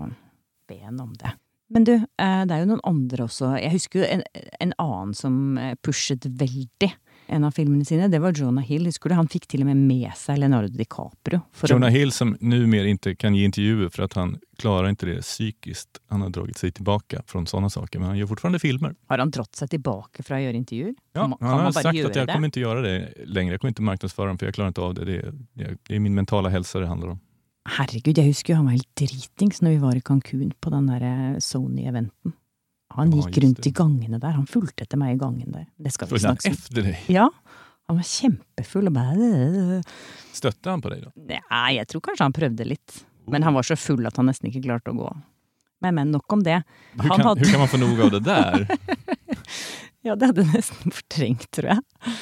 be 0.70 0.78
henne 0.78 1.02
om 1.02 1.12
det. 1.20 1.34
Men 1.74 1.84
du, 1.84 1.94
eh, 1.98 2.42
det 2.46 2.54
er 2.54 2.62
jo 2.62 2.70
noen 2.70 2.84
andre 2.86 3.26
også. 3.26 3.56
Jeg 3.58 3.74
husker 3.74 4.00
jo 4.04 4.08
en, 4.16 4.22
en 4.62 4.74
annen 4.78 5.14
som 5.18 5.58
eh, 5.58 5.74
pushet 5.82 6.28
veldig 6.30 6.92
en 7.28 7.44
av 7.44 7.50
filmene 7.50 7.84
sine. 7.84 8.08
Det 8.08 8.18
var 8.18 8.32
Jonah 8.32 8.64
Hill. 8.64 8.86
Husker 8.86 9.08
du? 9.10 9.14
Han 9.14 9.28
fikk 9.28 9.46
til 9.50 9.60
og 9.60 9.66
med 9.66 9.76
med 9.76 10.10
seg 10.16 10.38
Leonardo 10.38 10.68
DiCaprio. 10.68 11.40
for 11.52 11.66
å- 11.68 11.70
Jonah 11.72 11.90
Hill 11.90 12.12
som 12.12 12.36
numera 12.40 12.86
inte 12.88 13.14
kan 13.14 13.34
ge 13.34 13.44
intervjuer 13.44 13.88
för 13.88 14.02
att 14.02 14.12
han 14.12 14.38
klarar 14.58 14.88
inte 14.88 15.06
det 15.06 15.20
psykiskt. 15.22 16.00
Han 16.08 16.20
har 16.22 16.28
dragit 16.30 16.58
sig 16.58 16.72
tillbaka 16.72 17.22
från 17.26 17.46
sådana 17.46 17.70
saker, 17.70 17.98
men 17.98 18.08
han 18.08 18.18
gör 18.18 18.26
fortfarande 18.26 18.58
filmer. 18.58 18.94
Har 19.08 19.18
han 19.18 19.30
dratt 19.30 19.54
seg 19.56 19.70
tilbake 19.70 20.22
fra 20.22 20.36
å 20.36 20.40
gjøre 20.40 20.56
intervjuer? 20.56 20.94
Ja, 21.12 21.22
kan 21.40 21.48
han 21.48 21.60
har 21.60 21.72
sagt 21.72 21.86
att 21.86 21.94
jag 22.16 22.26
det? 22.26 22.32
kommer 22.32 22.46
inte 22.46 22.60
göra 22.60 22.80
det 22.82 23.12
längre. 23.26 23.52
Jag 23.54 23.60
kommer 23.60 23.70
inte 23.70 23.82
marknadsföra 23.82 24.26
dem 24.26 24.38
för 24.38 24.46
jag 24.46 24.54
klarar 24.54 24.68
inte 24.68 24.80
av 24.80 24.94
det. 24.94 25.04
Det 25.04 25.16
är, 25.16 25.34
det 25.88 25.94
är 25.96 26.00
min 26.00 26.14
mentala 26.14 26.48
hälsa 26.48 26.80
det 26.80 26.86
handlar 26.86 27.08
om. 27.08 27.20
Herregud, 27.68 28.18
jeg 28.18 28.26
husker 28.26 28.54
han 28.54 28.64
var 28.64 28.72
helt 28.72 28.96
dritings 28.96 29.62
når 29.62 29.70
vi 29.70 29.76
var 29.82 29.96
i 29.96 30.00
Cancún 30.00 30.52
på 30.60 30.70
den 30.70 30.86
der 30.86 31.02
eh, 31.02 31.38
Sony-eventen. 31.38 32.32
Han 32.96 33.10
Ja, 33.12 33.16
gikk 33.22 33.26
just 33.36 33.44
rundt 33.44 33.62
det. 33.62 33.70
i 33.70 33.72
gangene 33.76 34.18
der. 34.22 34.34
Han 34.36 34.46
fulgte 34.46 34.82
etter 34.86 34.98
meg 35.00 35.14
i 35.16 35.18
gangen 35.20 35.52
der. 35.52 35.66
Det 35.76 35.92
skal 35.92 36.08
vi 36.08 36.16
Följde 36.18 36.30
om. 36.34 36.38
efter 36.52 36.82
dig? 36.82 36.98
Ja, 37.12 37.28
han 37.88 37.96
var 37.96 38.02
kjempefull 38.08 38.86
og 38.90 38.92
bare 38.96 39.82
Stötte 40.32 40.70
han 40.70 40.82
på 40.82 40.88
dig 40.90 41.02
då? 41.04 41.12
Nei, 41.28 41.76
jeg 41.76 41.86
tror 41.88 42.00
kanskje 42.00 42.24
han 42.26 42.32
prøvde 42.36 42.64
litt. 42.66 43.04
Men 43.28 43.42
han 43.42 43.54
var 43.54 43.62
så 43.66 43.76
full 43.76 44.06
at 44.06 44.16
han 44.16 44.26
nesten 44.30 44.50
ikke 44.50 44.62
klarte 44.68 44.90
å 44.92 44.96
gå. 44.98 45.08
Men, 45.84 45.94
men, 45.94 46.10
nok 46.14 46.32
om 46.32 46.42
det. 46.42 46.62
Hur 46.94 47.08
kan, 47.08 47.20
hade- 47.20 47.40
hur 47.44 47.50
kan 47.52 47.60
man 47.60 47.68
få 47.68 47.76
nog 47.78 48.00
av 48.00 48.10
det 48.10 48.20
där? 48.20 48.66
Ja, 50.06 50.14
det 50.14 50.26
hadde 50.30 50.42
jeg 50.44 50.52
nesten 50.54 50.92
fortrengt, 50.94 51.46
tror 51.50 51.66
jeg. 51.72 51.80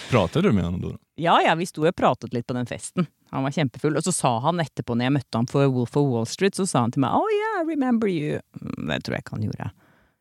Pratade 0.08 0.48
du 0.48 0.54
med 0.56 0.64
honom 0.64 0.80
då? 0.80 0.92
Ja, 1.20 1.34
ja, 1.44 1.52
vi 1.54 1.66
sto 1.68 1.82
og 1.84 1.92
pratet 1.96 2.32
litt 2.32 2.46
på 2.48 2.54
den 2.56 2.64
festen. 2.66 3.04
Han 3.30 3.44
var 3.44 3.52
kjempefull. 3.52 3.98
Og 4.00 4.06
så 4.06 4.12
sa 4.14 4.30
han 4.40 4.62
etterpå, 4.62 4.96
når 4.96 5.04
jeg 5.10 5.12
møtte 5.18 5.36
ham 5.36 5.48
for 5.50 5.68
Wolf 5.68 5.96
of 6.00 6.06
Wall 6.08 6.24
Street, 6.26 6.56
så 6.56 6.64
sa 6.66 6.80
han 6.86 6.94
til 6.94 7.04
meg 7.04 7.12
Oh 7.12 7.28
yeah, 7.34 7.58
I 7.60 7.66
remember 7.68 8.08
you. 8.08 8.38
Mm, 8.56 8.86
Det 8.88 9.02
tror 9.04 9.18
jeg 9.18 9.24
ikke 9.26 9.36
han 9.36 9.44
gjorde. 9.50 9.68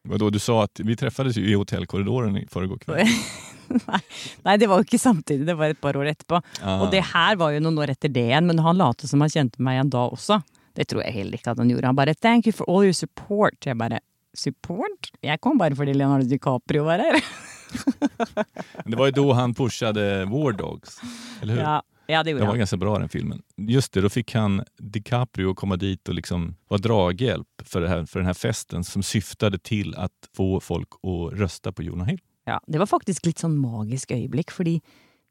Vadå, 0.04 0.30
du 0.30 0.40
sa 0.40 0.64
att 0.64 0.80
vi 0.80 0.96
träffades 0.96 1.38
ju 1.38 1.50
i 1.50 1.54
hotellkorridoren 1.54 2.38
i 2.38 2.48
förrgår 2.48 2.78
kväll. 2.78 3.08
Nei, 4.44 4.58
det 4.58 4.68
var 4.68 4.82
jo 4.82 4.88
ikke 4.88 5.00
samtidig, 5.00 5.46
det 5.48 5.56
var 5.56 5.72
et 5.72 5.80
par 5.82 5.96
år 5.98 6.10
etterpå. 6.12 6.42
Ah. 6.62 6.82
Og 6.84 6.92
det 6.92 7.06
her 7.14 7.38
var 7.40 7.54
jo 7.56 7.62
noen 7.64 7.80
år 7.80 7.94
etter 7.94 8.12
det 8.12 8.42
men 8.44 8.60
han 8.60 8.82
lot 8.82 9.06
som 9.08 9.24
han 9.24 9.32
kjente 9.32 9.64
meg 9.64 9.78
igjen 9.78 9.94
da 9.94 10.04
også. 10.12 10.42
Det 10.76 10.90
tror 10.90 11.06
jeg 11.06 11.16
heller 11.16 11.40
ikke 11.40 11.54
at 11.54 11.62
han 11.62 11.72
gjorde. 11.72 11.88
Han 11.88 11.96
bare 11.96 12.16
'thank 12.16 12.48
you 12.48 12.54
for 12.54 12.68
all 12.68 12.84
your 12.84 12.98
support'. 12.98 13.64
Jeg 13.66 13.78
bare 13.78 14.02
'support'? 14.36 15.14
Jeg 15.22 15.40
kom 15.40 15.58
bare 15.58 15.76
fordi 15.76 15.94
Leonardo 15.94 16.28
DiCaprio 16.28 16.84
var 16.84 17.00
her. 17.00 17.22
Det 18.86 18.96
var 18.96 19.06
ju 19.06 19.12
då 19.12 19.34
han 19.34 19.54
pushade 19.54 20.26
War 20.26 20.52
Dogs, 20.52 21.02
eller 21.42 21.54
hur? 21.54 21.62
Ja, 21.62 21.82
ja 22.14 22.24
det 22.24 22.32
gjorde 22.32 22.42
Den 22.42 22.48
var 22.48 22.54
han. 22.54 22.60
ganska 22.60 22.78
bra 22.78 23.00
den 23.00 23.10
filmen. 23.10 23.42
Just 23.58 23.94
det, 23.94 24.02
då 24.02 24.10
fick 24.10 24.34
han 24.36 24.64
DiCaprio 24.78 25.54
komma 25.54 25.76
dit 25.78 26.08
och 26.10 26.16
liksom 26.16 26.56
vara 26.68 26.82
draghjälp 26.82 27.48
för, 27.66 27.82
det 27.82 27.90
här, 27.90 28.06
för 28.06 28.20
den 28.20 28.26
här 28.28 28.34
festen 28.34 28.84
som 28.84 29.04
syftade 29.04 29.58
till 29.60 29.96
att 29.96 30.12
få 30.36 30.60
folk 30.60 30.90
att 31.04 31.40
rösta 31.40 31.72
på 31.72 31.84
Jonah 31.84 32.08
Hill. 32.08 32.20
Ja, 32.46 32.60
det 32.68 32.78
var 32.78 32.86
faktisk 32.86 33.26
litt 33.26 33.40
sånn 33.40 33.58
magisk 33.58 34.12
øyeblikk, 34.12 34.52
fordi 34.52 34.82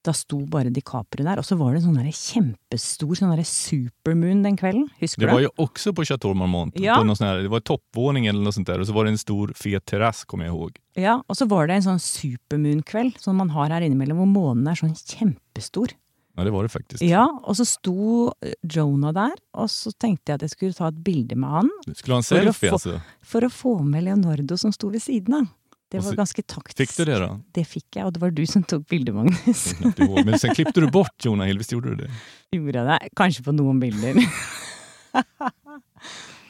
da 0.03 0.11
sto 0.17 0.41
bare 0.51 0.71
DiCaprio 0.75 1.23
der, 1.23 1.39
og 1.39 1.45
så 1.47 1.55
var 1.61 1.75
det 1.77 1.79
en 1.79 1.85
sånn 1.85 1.99
der 2.01 2.09
kjempestor 2.11 3.13
sånn 3.15 3.31
der 3.37 3.45
supermoon 3.47 4.41
den 4.43 4.57
kvelden. 4.59 4.89
Husker 4.99 5.21
Det 5.23 5.29
du 5.29 5.33
var 5.37 5.41
ju 5.45 5.49
också 5.63 5.93
på 5.95 6.05
Chateau 6.05 6.35
Marmont. 6.35 6.75
Ja. 6.81 6.97
På 6.97 7.05
någon 7.05 7.17
sån 7.17 7.27
här, 7.27 7.37
det 7.45 7.49
var 7.53 7.61
toppvåning 7.61 8.27
eller 8.27 8.41
något 8.43 8.55
sånt 8.55 8.67
där 8.67 8.81
och 8.81 8.87
så 8.87 8.93
var 8.93 9.05
det 9.05 9.11
en 9.11 9.19
stor 9.19 9.53
fet 9.55 9.85
terrass 9.87 10.25
kommer 10.25 10.45
jag 10.45 10.55
ihåg. 10.55 10.79
Ja, 10.95 11.23
og 11.29 11.37
så 11.37 11.47
var 11.47 11.67
det 11.67 11.75
en 11.75 11.83
sånn 11.87 12.01
supermoon-kveld 12.03 13.21
som 13.23 13.37
man 13.37 13.51
har 13.51 13.71
her 13.71 13.81
innimellom, 13.87 14.19
hvor 14.19 14.27
månen 14.33 14.69
er 14.73 14.75
sånn 14.81 14.97
kjempestor. 14.97 15.95
Ja 16.37 16.45
det 16.45 16.51
var 16.51 16.63
det 16.63 16.69
faktiskt. 16.73 17.03
Ja, 17.03 17.27
og 17.45 17.57
så 17.57 17.65
sto 17.69 18.33
eh, 18.41 18.53
Jonah 18.63 19.13
der, 19.13 19.35
og 19.55 19.69
så 19.71 19.93
tenkte 19.93 20.33
jeg 20.33 20.35
at 20.35 20.43
jeg 20.47 20.51
skulle 20.51 20.73
ta 20.73 20.89
et 20.89 21.03
bilde 21.05 21.37
med 21.37 21.69
Du 21.87 21.95
skulle 21.95 22.15
ha 22.15 22.19
en 22.19 22.23
För 22.25 22.37
att 22.37 22.45
selfie 22.57 22.71
få- 22.71 22.75
alltså. 22.75 23.01
for 23.23 23.45
å 23.45 23.51
få 23.51 23.83
med 23.83 24.05
Leonardo 24.05 24.57
som 24.57 24.73
sto 24.73 24.89
ved 24.89 25.03
siden 25.03 25.35
av. 25.35 25.47
Det 25.91 25.99
Och 25.99 26.05
var 26.05 26.11
så- 26.13 26.17
ganske 26.17 26.43
taktisk. 26.43 26.77
Fick 26.77 26.97
du 26.97 27.05
det 27.13 27.19
då? 27.19 27.41
Det 27.53 27.65
fikk 27.69 27.97
jeg, 27.97 28.05
og 28.07 28.13
det 28.15 28.21
var 28.21 28.31
du 28.31 28.47
som 28.47 28.63
tok 28.63 28.87
bildet, 28.89 29.15
Magnus. 29.15 29.75
Jag. 29.99 30.25
Men 30.25 30.39
sen 30.39 30.55
klippte 30.55 30.81
du 30.81 30.91
bort 30.91 31.25
Jonah 31.25 31.47
Hill, 31.47 31.59
visst 31.59 31.73
gjorde 31.73 31.89
du 31.91 31.97
det? 31.97 32.11
Gjorde 32.53 32.79
jeg 32.79 32.87
det? 32.89 33.09
Kanskje 33.17 33.43
på 33.45 33.53
noen 33.53 33.81
bilder. 33.81 34.15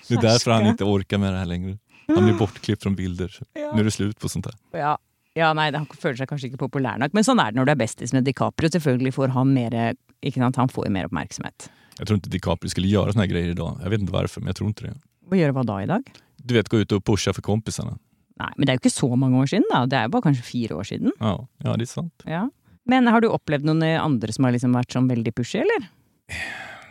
Det 0.08 0.14
är 0.14 0.20
därför 0.22 0.50
han 0.50 0.66
inte 0.66 0.84
orkar 0.84 1.18
med 1.18 1.32
det 1.32 1.38
här 1.38 1.46
längre. 1.46 1.78
Han 2.06 2.24
blir 2.24 2.34
bortklippt 2.38 2.82
från 2.82 2.94
bilder. 2.96 3.38
Ja. 3.54 3.72
Nu 3.74 3.80
är 3.80 3.84
det 3.84 3.90
slut 3.90 4.18
på 4.18 4.28
sånt 4.28 4.46
här. 4.46 4.54
Ja. 4.80 4.98
Ja, 5.38 5.52
nei, 5.56 5.70
han 5.72 5.86
føler 5.86 6.18
seg 6.20 6.28
kanskje 6.28 6.50
ikke 6.50 6.60
populær 6.66 6.98
nok, 7.00 7.14
men 7.16 7.24
sånn 7.24 7.40
er 7.40 7.52
det 7.52 7.60
når 7.60 7.68
du 7.68 7.72
er 7.74 7.80
bestis 7.80 8.12
med 8.12 8.26
DiCaprio. 8.28 8.72
Selvfølgelig 8.74 9.14
får 9.16 9.32
han 9.36 9.54
mer 9.54 9.76
ikke 10.22 10.42
sant? 10.42 10.60
Han 10.60 10.72
får 10.72 10.90
mer 10.92 11.08
oppmerksomhet. 11.08 11.70
Jag 11.98 12.06
tror 12.06 12.16
inte 12.16 12.30
DiCaprio 12.30 12.70
skulle 12.70 12.88
göra 12.88 13.12
såna 13.12 13.22
här 13.22 13.30
grejer 13.30 13.48
idag. 13.48 13.78
Jag 13.82 13.90
vet 13.90 14.00
inte 14.00 14.12
varför, 14.12 14.40
men 14.40 14.46
jag 14.46 14.56
tror 14.56 14.68
inte 14.68 14.84
det. 14.84 14.94
Og 15.30 15.36
gjøre 15.38 15.56
hva 15.56 15.64
da 15.64 15.78
i 15.82 15.88
dag? 15.88 16.08
Du 16.36 16.54
vet, 16.54 16.68
gå 16.68 16.82
ut 16.82 16.92
och 16.92 17.04
pusha 17.04 17.32
för 17.32 17.42
kompisarna. 17.42 17.98
Nei, 18.40 18.50
men 18.56 18.66
det 18.66 18.72
er 18.72 18.78
jo 18.78 18.82
ikke 18.82 18.92
så 18.94 19.08
mange 19.16 19.38
år 19.38 19.48
siden, 19.52 19.68
da. 19.70 19.84
Det 19.86 20.00
jo 20.06 20.12
bare 20.12 20.26
kanskje 20.26 20.44
fire 20.44 20.76
år 20.80 20.88
siden. 20.88 21.12
Ja, 21.20 21.36
ja 21.64 21.76
det 21.76 21.84
är 21.84 21.90
sant. 21.92 22.24
Ja. 22.26 22.48
Men 22.88 23.06
har 23.06 23.22
du 23.22 23.28
opplevd 23.30 23.68
noen 23.68 23.84
andre 24.00 24.32
som 24.34 24.44
har 24.44 24.54
liksom 24.56 24.74
vært 24.74 24.92
sånn 24.92 25.08
veldig 25.10 25.34
pushy, 25.36 25.60
eller? 25.62 25.86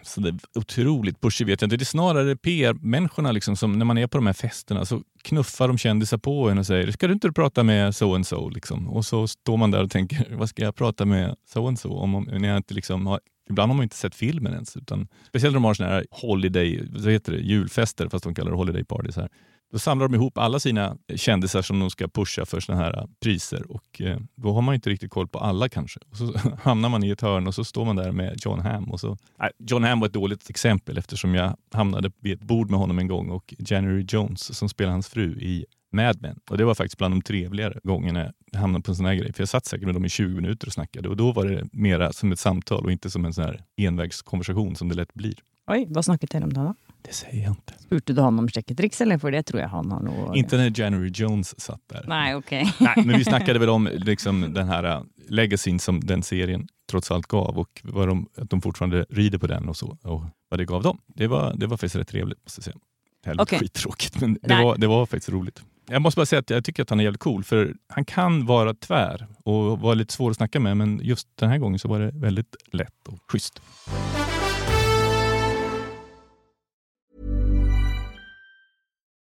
Så 0.03 0.22
det 0.22 0.29
är 0.29 0.36
otroligt 0.55 1.22
pushig 1.22 1.48
vet 1.48 1.62
jag 1.62 1.67
inte. 1.67 1.77
Det 1.77 1.84
är 1.84 1.86
snarare 1.86 2.36
PR-människorna 2.36 3.31
liksom 3.31 3.55
som 3.55 3.79
när 3.79 3.86
man 3.86 3.98
är 3.98 4.08
på 4.08 4.17
de 4.17 4.25
här 4.25 4.34
festerna 4.34 4.86
så 4.86 5.01
knuffar 5.24 5.67
de 5.67 5.77
kändisar 5.77 6.17
på 6.17 6.50
en 6.50 6.58
och 6.58 6.67
säger 6.67 6.91
ska 6.91 7.08
du 7.08 7.13
inte 7.13 7.31
prata 7.31 7.63
med 7.63 7.96
so 7.96 8.15
and 8.15 8.27
so 8.27 8.50
liksom. 8.50 8.89
Och 8.89 9.05
så 9.05 9.27
står 9.27 9.58
man 9.58 9.72
där 9.72 9.84
och 9.84 9.91
tänker 9.91 10.36
vad 10.36 10.50
ska 10.50 10.63
jag 10.63 10.75
prata 10.75 11.05
med 11.05 11.36
so 11.46 11.67
and 11.67 11.79
so 11.79 11.93
om, 11.93 12.15
om 12.15 12.24
när 12.24 12.48
jag 12.48 12.58
inte 12.58 12.74
liksom 12.74 13.08
har 13.08 13.20
ibland 13.51 13.70
har 13.70 13.77
man 13.77 13.84
inte 13.84 13.96
sett 13.96 14.15
filmen 14.15 14.53
ens. 14.53 14.77
Utan, 14.77 15.08
speciellt 15.27 15.53
när 15.53 15.60
de 15.60 15.63
har 15.63 15.74
såna 15.74 15.89
här 15.89 16.05
holiday, 16.12 16.81
vad 16.89 17.13
heter 17.13 17.31
det, 17.31 17.39
julfester, 17.39 18.10
fast 18.10 18.24
de 18.24 18.36
kallar 18.36 18.51
det 18.51 18.58
holiday 18.58 18.84
parties 18.84 19.15
här. 19.15 19.29
Då 19.72 19.79
samlar 19.79 20.08
de 20.08 20.15
ihop 20.15 20.38
alla 20.38 20.60
sina 20.60 20.98
kändisar 21.15 21.62
som 21.62 21.79
de 21.79 21.89
ska 21.89 22.08
pusha 22.08 22.46
för 22.46 22.60
såna 22.60 22.77
här 22.77 22.98
äh, 22.98 23.05
priser 23.24 23.72
och 23.72 24.01
eh, 24.01 24.17
då 24.36 24.53
har 24.53 24.62
man 24.62 24.75
inte 24.75 24.89
riktigt 24.89 25.12
koll 25.12 25.27
på 25.27 25.39
alla 25.39 25.70
kanske. 25.70 26.00
Och 26.10 26.17
så 26.17 26.34
hamnar 26.62 26.89
man 26.89 27.03
i 27.03 27.10
ett 27.10 27.22
hörn 27.22 27.48
och 27.48 27.55
så 27.55 27.63
står 27.63 27.86
man 27.86 27.96
där 27.96 28.12
med 28.12 28.38
John 28.46 28.60
Hamm. 28.60 28.91
Och 28.91 29.00
så, 29.00 29.17
nej, 29.39 29.51
John 29.60 29.84
Hamm 29.84 30.00
var 30.00 30.08
ett 30.08 30.13
dåligt 30.13 30.50
exempel 30.50 30.98
eftersom 30.98 31.36
jag 31.36 31.58
hamnade 31.72 32.12
vid 32.20 32.34
ett 32.34 32.43
bord 32.43 32.70
med 32.70 32.79
honom 32.79 33.00
en 33.00 33.08
gång 33.08 33.29
och 33.29 33.53
January 33.58 34.05
Jones 34.08 34.58
som 34.58 34.70
spelar 34.70 34.91
hans 34.91 35.08
fru 35.08 35.39
i 35.39 35.65
Mad 35.92 36.22
Men. 36.22 36.40
Och 36.50 36.58
det 36.58 36.66
var 36.66 36.76
faktiskt 36.76 36.98
bland 36.98 37.14
de 37.14 37.22
trevligare 37.22 37.80
gångerna 37.84 38.34
jag 38.52 38.60
hamnade 38.60 38.84
på 38.84 38.92
en 38.92 38.96
sån 38.96 39.06
här 39.06 39.14
grej. 39.14 39.34
För 39.34 39.42
jag 39.42 39.50
satt 39.50 39.66
säkert 39.66 39.86
med 39.86 39.96
dem 39.96 40.06
i 40.06 40.10
20 40.10 40.36
minuter 40.36 40.68
och 40.68 40.74
snackade 40.74 41.10
och 41.10 41.18
då 41.18 41.32
var 41.32 41.46
det 41.46 41.68
mera 41.72 42.14
som 42.14 42.32
ett 42.32 42.40
samtal 42.40 42.86
och 42.86 42.92
inte 42.92 43.10
som 43.10 43.26
en 43.26 43.34
sån 43.34 43.44
här 43.44 43.64
envägskonversation 43.78 44.76
som 44.76 44.90
det 44.90 44.96
lätt 44.96 45.14
blir. 45.14 45.36
Oj, 45.68 45.86
vad 45.90 46.06
snakket 46.06 46.32
dere 46.32 46.44
om 46.44 46.54
da? 46.54 46.76
Det 47.02 47.14
säger 47.14 47.44
jag 47.44 47.52
inte. 47.52 47.74
Spurte 47.80 48.14
du 48.14 48.22
han 48.22 48.40
om 48.40 48.48
sjekketriks, 48.48 49.02
eller? 49.02 49.18
For 49.18 49.32
det 49.32 49.44
tror 49.44 49.62
jag 49.62 49.70
han 49.70 49.92
har 49.92 50.02
noe 50.02 50.38
Inte 50.38 50.58
när 50.58 50.80
January 50.80 51.12
Jones 51.14 51.62
satt 51.62 51.82
där. 51.88 52.06
Nei, 52.08 52.36
ok. 52.36 52.52
Nej, 52.80 52.94
men 52.96 53.18
vi 53.18 53.24
snackade 53.24 53.60
väl 53.60 53.70
om 53.70 53.90
liksom, 53.94 54.54
den 54.54 54.68
här 54.68 54.98
uh, 54.98 55.04
legacyn 55.30 55.80
som 55.80 56.00
den 56.00 56.24
serien 56.24 56.68
trots 56.92 57.12
allt 57.12 57.28
gav 57.28 57.60
och 57.60 57.82
vad 57.84 58.08
de, 58.08 58.28
att 58.38 58.50
de 58.50 58.62
fortfarande 58.62 59.06
rider 59.10 59.38
på 59.38 59.48
den 59.48 59.70
och 59.70 59.78
så. 59.78 59.98
Och 60.02 60.24
vad 60.50 60.60
det 60.60 60.66
gav 60.66 60.84
dem. 60.84 60.98
Det 61.08 61.28
var, 61.28 61.54
det 61.56 61.68
var 61.68 61.78
faktiskt 61.78 61.96
rätt 61.96 62.08
trevligt 62.08 62.44
måste 62.44 62.60
jag 62.60 62.64
säga. 62.64 62.78
Det 63.24 63.30
här 63.30 63.42
Okej. 63.42 63.60
skittråkigt 63.60 64.22
men 64.22 64.34
det 64.34 64.40
Nej. 64.44 64.66
var, 64.66 64.78
det 64.78 64.88
var 64.88 65.06
faktiskt 65.06 65.30
roligt. 65.30 65.62
Jag 65.88 66.02
måste 66.02 66.18
bara 66.20 66.26
säga 66.26 66.40
att 66.40 66.50
jag 66.50 66.64
tycker 66.64 66.84
att 66.84 66.90
han 66.90 67.00
är 67.00 67.04
jävligt 67.04 67.22
cool 67.22 67.44
för 67.44 67.74
han 67.88 68.06
kan 68.06 68.46
vara 68.46 68.74
tvär 68.74 69.28
och 69.44 69.80
vara 69.80 69.94
lite 69.94 70.14
svår 70.14 70.32
att 70.32 70.38
snacka 70.38 70.60
med 70.60 70.78
men 70.78 71.00
just 71.04 71.28
den 71.36 71.50
här 71.50 71.58
gången 71.58 71.80
så 71.80 71.88
var 71.88 72.00
det 72.00 72.12
väldigt 72.14 72.56
lätt 72.72 73.08
och 73.08 73.20
schysst. 73.32 73.62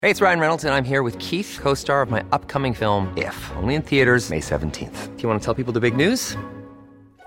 Hej, 0.03 0.13
det 0.13 0.21
är 0.21 0.27
Ryan 0.27 0.41
Reynolds, 0.41 0.65
och 0.65 0.71
jag 0.71 0.79
är 0.79 0.83
här 0.83 1.03
med 1.03 1.23
Keith, 1.23 1.61
co 1.63 1.77
star 1.77 2.03
of 2.03 2.11
my 2.11 2.21
upcoming 2.21 2.75
film, 2.75 3.07
If, 3.17 3.53
only 3.63 3.75
in 3.75 3.83
theaters, 3.83 4.31
May 4.31 4.41
17th. 4.41 5.17
Do 5.17 5.23
you 5.23 5.29
want 5.29 5.43
to 5.43 5.55
tell 5.55 5.65
people 5.65 5.81
the 5.81 5.91
big 5.91 5.97
news? 5.97 6.37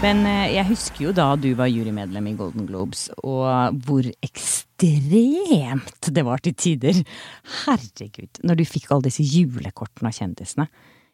Men 0.00 0.22
jag 0.24 0.54
jeg 0.54 0.68
husker 0.70 1.04
jo 1.04 1.10
da 1.12 1.26
du 1.36 1.50
var 1.58 1.68
jurymedlem 1.68 2.30
i 2.30 2.36
Golden 2.38 2.64
Globes, 2.68 3.10
og 3.20 3.76
hvor 3.84 4.06
ekstremt 4.24 6.08
det 6.08 6.24
var 6.24 6.40
til 6.40 6.54
tider. 6.56 7.02
Herregud, 7.66 8.40
når 8.44 8.56
du 8.56 8.64
fikk 8.64 8.88
alle 8.88 9.10
disse 9.10 9.26
julekortene 9.26 10.08
av 10.08 10.16
kjendisene. 10.16 10.66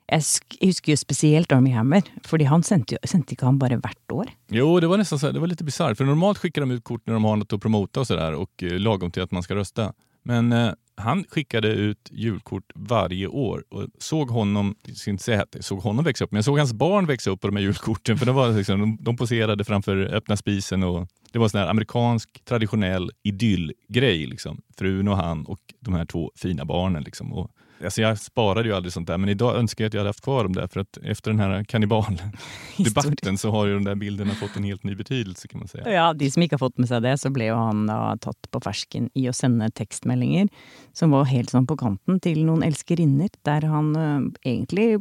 Jeg 0.06 0.22
husker 0.60 0.92
jo 0.92 0.98
spesielt 1.00 1.50
Army 1.50 1.72
Hammer, 1.74 2.06
fordi 2.26 2.46
han 2.46 2.62
sendte, 2.62 2.94
jo, 2.94 3.10
sendte 3.10 3.34
ikke 3.34 3.48
han 3.48 3.58
bare 3.58 3.80
hvert 3.82 4.14
år? 4.14 4.30
Jo, 4.54 4.68
det 4.78 4.86
var 4.86 5.02
nästan 5.02 5.18
så 5.18 5.26
här, 5.26 5.32
det 5.34 5.42
var 5.42 5.50
lite 5.50 5.64
bisarrt. 5.64 5.98
För 5.98 6.04
normalt 6.04 6.38
skickar 6.38 6.62
de 6.62 6.70
ut 6.70 6.84
kort 6.84 7.06
när 7.06 7.14
de 7.14 7.24
har 7.24 7.36
något 7.36 7.52
att 7.52 7.60
promota 7.60 8.00
och 8.00 8.06
sådär 8.06 8.34
och 8.34 8.62
eh, 8.62 8.78
lagom 8.78 9.10
till 9.10 9.22
att 9.22 9.30
man 9.30 9.42
ska 9.42 9.54
rösta. 9.54 9.92
Men 10.26 10.52
eh, 10.52 10.72
han 10.96 11.24
skickade 11.28 11.68
ut 11.68 12.08
julkort 12.12 12.72
varje 12.74 13.26
år 13.26 13.64
och 13.68 13.86
såg 13.98 14.30
honom, 14.30 14.74
jag 14.86 14.96
ska 14.96 15.10
inte 15.10 15.24
säga 15.24 15.42
att 15.42 15.54
jag 15.54 15.64
såg 15.64 15.78
honom 15.78 16.04
växa 16.04 16.24
upp, 16.24 16.32
men 16.32 16.36
jag 16.36 16.44
såg 16.44 16.58
hans 16.58 16.72
barn 16.72 17.06
växa 17.06 17.30
upp 17.30 17.40
på 17.40 17.46
de 17.46 17.56
här 17.56 17.62
julkorten. 17.62 18.18
För 18.18 18.26
de, 18.26 18.34
var 18.34 18.52
liksom, 18.52 18.80
de, 18.80 18.98
de 19.00 19.16
poserade 19.16 19.64
framför 19.64 19.96
öppna 19.96 20.36
spisen 20.36 20.82
och 20.82 21.08
det 21.32 21.38
var 21.38 21.48
sån 21.48 21.60
här 21.60 21.68
amerikansk 21.68 22.44
traditionell 22.44 23.10
idyllgrej. 23.22 24.26
Liksom. 24.26 24.62
Frun 24.78 25.08
och 25.08 25.16
han 25.16 25.46
och 25.46 25.60
de 25.80 25.94
här 25.94 26.04
två 26.04 26.32
fina 26.36 26.64
barnen. 26.64 27.02
Liksom. 27.02 27.32
Och, 27.32 27.50
alltså 27.84 28.00
jag 28.00 28.18
sparade 28.18 28.68
ju 28.68 28.74
aldrig 28.74 28.92
sånt 28.92 29.08
där, 29.08 29.18
men 29.18 29.28
idag 29.28 29.56
önskar 29.56 29.84
jag 29.84 29.88
att 29.88 29.94
jag 29.94 30.00
hade 30.00 30.08
haft 30.08 30.24
kvar 30.24 30.44
dem 30.44 30.52
där 30.52 30.66
för 30.66 30.80
att 30.80 30.98
efter 31.02 31.30
den 31.30 31.40
här 31.40 31.64
kannibaldebatten 31.64 33.38
så 33.38 33.50
har 33.50 33.66
ju 33.66 33.74
de 33.74 33.84
där 33.84 33.94
bilderna 33.94 34.34
fått 34.34 34.56
en 34.56 34.64
helt 34.64 34.84
ny 34.84 34.94
betydelse 34.94 35.48
kan 35.48 35.58
man 35.58 35.68
säga. 35.68 35.92
Ja, 35.92 36.12
de 36.12 36.30
som 36.30 36.42
ikke 36.42 36.54
har 36.54 36.58
fått 36.58 36.78
med 36.78 36.88
seg 36.88 37.02
det, 37.02 37.16
så 37.18 37.30
ble 37.30 37.50
jo 37.50 37.56
han 37.58 37.86
tatt 38.22 38.50
på 38.50 38.60
fersken 38.64 39.10
i 39.14 39.26
å 39.28 39.34
sende 39.36 39.68
tekstmeldinger 39.70 40.48
som 40.96 41.10
var 41.14 41.28
helt 41.30 41.50
sånn 41.52 41.66
på 41.68 41.76
kanten 41.80 42.20
til 42.24 42.42
noen 42.46 42.64
elskerinner, 42.66 43.28
der 43.46 43.66
han 43.68 43.92
ø, 43.96 44.06
egentlig 44.44 44.96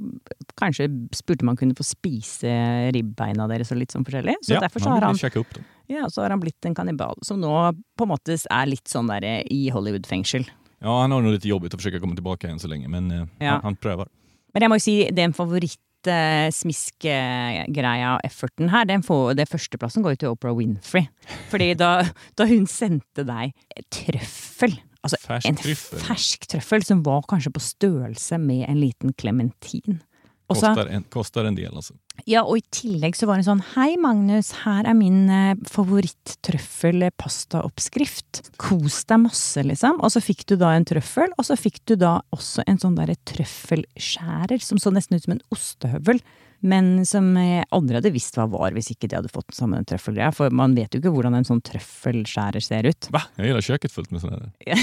kanskje 0.60 0.90
spurte 1.16 1.46
om 1.46 1.54
han 1.54 1.60
kunne 1.60 1.78
få 1.78 1.86
spise 1.88 2.52
ribbeina 2.96 3.48
deres 3.52 3.72
og 3.72 3.80
litt 3.82 3.96
sånn 3.96 4.06
forskjellig. 4.08 4.36
Så 4.44 4.60
derfor 4.60 4.84
så 4.84 4.92
han 4.92 5.02
har 5.04 5.10
han, 5.14 5.40
upp 5.42 5.56
dem. 5.56 5.66
ja, 5.92 6.10
så 6.10 6.26
har 6.26 6.36
han 6.36 6.44
blitt 6.44 6.66
en 6.68 6.76
kannibal, 6.76 7.16
som 7.24 7.40
nå 7.40 7.56
på 7.96 8.08
en 8.08 8.12
måte 8.12 8.36
er 8.36 8.70
litt 8.70 8.88
sånn 8.92 9.12
derre 9.12 9.40
i 9.52 9.68
Hollywood-fengsel. 9.74 10.48
Ja, 10.86 11.02
han 11.02 11.12
har 11.12 11.22
nog 11.22 11.32
lite 11.34 11.48
jobbigt 11.50 11.74
att 11.74 11.80
försöka 11.82 12.00
komma 12.00 12.16
tillbaka 12.16 12.48
än 12.50 12.60
så 12.60 12.68
länge, 12.68 12.88
men 12.88 13.12
eh, 13.12 13.26
Ja. 13.40 13.50
han, 13.52 13.62
han 13.64 13.76
prövar. 13.76 14.08
Men 14.54 14.62
jeg 14.62 14.70
må 14.70 14.76
jo 14.78 14.84
si, 14.86 15.10
den 15.12 15.34
favoritt-smiskegreia 15.34 18.20
F-14 18.24 18.70
her, 18.72 18.86
den 18.86 19.04
får, 19.04 19.34
det 19.40 19.48
førsteplassen 19.52 20.04
går 20.06 20.12
jo 20.16 20.20
til 20.24 20.30
Oprah 20.36 20.56
Winfrey. 20.58 21.08
Fordi 21.52 21.72
da, 21.80 21.90
da 22.38 22.48
hun 22.50 22.68
sendte 22.70 23.26
deg 23.28 23.54
trøffel 23.94 24.78
Altså 25.06 25.20
Fersk 25.22 25.46
en 25.52 25.58
trøffel. 25.60 26.00
fersk 26.02 26.48
trøffel 26.50 26.82
som 26.88 27.04
var 27.06 27.22
kanskje 27.30 27.52
på 27.54 27.62
størrelse 27.62 28.40
med 28.42 28.64
en 28.66 28.80
liten 28.82 29.12
klementin. 29.14 30.00
Så- 30.46 30.54
Kostar 30.62 30.86
en, 30.94 31.04
kostar 31.10 31.46
en 31.50 31.56
del 31.58 31.74
alltså. 31.76 31.94
ja, 32.30 32.44
og 32.44 32.58
i 32.60 32.62
tillegg 32.72 33.16
så 33.18 33.26
var 33.26 33.38
det 33.42 33.48
sånn 33.48 33.64
Hei, 33.74 33.96
Magnus, 33.98 34.52
her 34.62 34.86
er 34.86 34.94
min 34.94 35.26
eh, 35.30 35.56
favoritt-trøffel-pastaoppskrift. 35.66 38.52
Kos 38.62 39.00
deg 39.10 39.20
masse, 39.26 39.64
liksom. 39.66 39.98
Og 40.06 40.12
så 40.14 40.22
fikk 40.24 40.46
du 40.52 40.56
da 40.62 40.70
en 40.76 40.86
trøffel, 40.86 41.30
og 41.38 41.46
så 41.48 41.56
fikk 41.60 41.82
du 41.90 41.96
da 42.00 42.20
også 42.36 42.64
en 42.68 42.78
sånn 42.82 42.96
derre 42.98 43.16
trøffelskjærer 43.26 44.62
som 44.64 44.78
så 44.82 44.92
nesten 44.94 45.16
ut 45.18 45.24
som 45.26 45.34
en 45.38 45.44
ostehøvel. 45.56 46.20
Men 46.66 47.06
som 47.06 47.36
jeg 47.38 47.66
aldri 47.76 47.96
hadde 48.00 48.14
visst 48.16 48.38
hva 48.40 48.46
var 48.50 48.72
hvis 48.74 48.90
ikke 48.94 49.08
de 49.12 49.16
hadde 49.20 49.30
fått 49.34 49.52
sammen 49.54 49.80
en 49.82 49.86
trøffelgreie. 49.90 50.32
For 50.34 50.50
man 50.56 50.74
vet 50.78 50.94
jo 50.96 51.00
ikke 51.02 51.12
hvordan 51.14 51.36
en 51.38 51.46
sånn 51.46 51.62
trøffelskjærer 51.66 52.62
ser 52.64 52.84
ut. 52.90 53.10
Va? 53.14 53.22
Jag 53.38 53.48
gillar 53.52 53.62
köket 53.62 53.92
fullt 53.92 54.12
med 54.12 54.22
där. 54.22 54.52